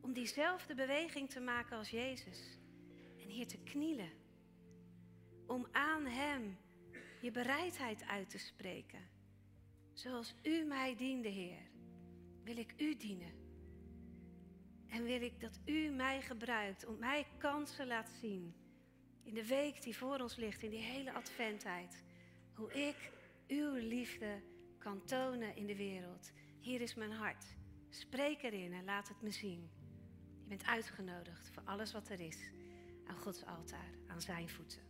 Om 0.01 0.13
diezelfde 0.13 0.75
beweging 0.75 1.29
te 1.29 1.39
maken 1.39 1.77
als 1.77 1.89
Jezus. 1.89 2.57
En 3.19 3.27
hier 3.27 3.47
te 3.47 3.59
knielen. 3.63 4.11
Om 5.47 5.67
aan 5.71 6.05
Hem 6.05 6.57
je 7.21 7.31
bereidheid 7.31 8.03
uit 8.03 8.29
te 8.29 8.37
spreken. 8.37 9.09
Zoals 9.93 10.35
U 10.43 10.63
mij 10.63 10.95
diende, 10.95 11.27
Heer, 11.27 11.69
wil 12.43 12.57
ik 12.57 12.73
U 12.77 12.97
dienen. 12.97 13.38
En 14.89 15.03
wil 15.03 15.21
ik 15.21 15.39
dat 15.39 15.59
u 15.65 15.89
mij 15.89 16.21
gebruikt 16.21 16.85
om 16.85 16.99
mij 16.99 17.27
kansen 17.37 17.87
laat 17.87 18.09
zien. 18.21 18.53
In 19.23 19.33
de 19.33 19.47
week 19.47 19.81
die 19.81 19.97
voor 19.97 20.19
ons 20.19 20.35
ligt, 20.35 20.63
in 20.63 20.69
die 20.69 20.83
hele 20.83 21.13
adventheid. 21.13 22.03
Hoe 22.53 22.73
ik 22.73 23.11
uw 23.47 23.73
liefde 23.73 24.41
kan 24.77 25.03
tonen 25.03 25.55
in 25.55 25.65
de 25.65 25.75
wereld. 25.75 26.31
Hier 26.59 26.81
is 26.81 26.95
mijn 26.95 27.11
hart. 27.11 27.45
Spreek 27.89 28.41
erin 28.41 28.73
en 28.73 28.83
laat 28.83 29.07
het 29.07 29.21
me 29.21 29.31
zien. 29.31 29.69
Je 30.41 30.47
bent 30.47 30.65
uitgenodigd 30.65 31.49
voor 31.49 31.63
alles 31.65 31.91
wat 31.91 32.09
er 32.09 32.19
is. 32.19 32.51
Aan 33.05 33.17
Gods 33.17 33.45
altaar, 33.45 33.93
aan 34.07 34.21
zijn 34.21 34.49
voeten. 34.49 34.88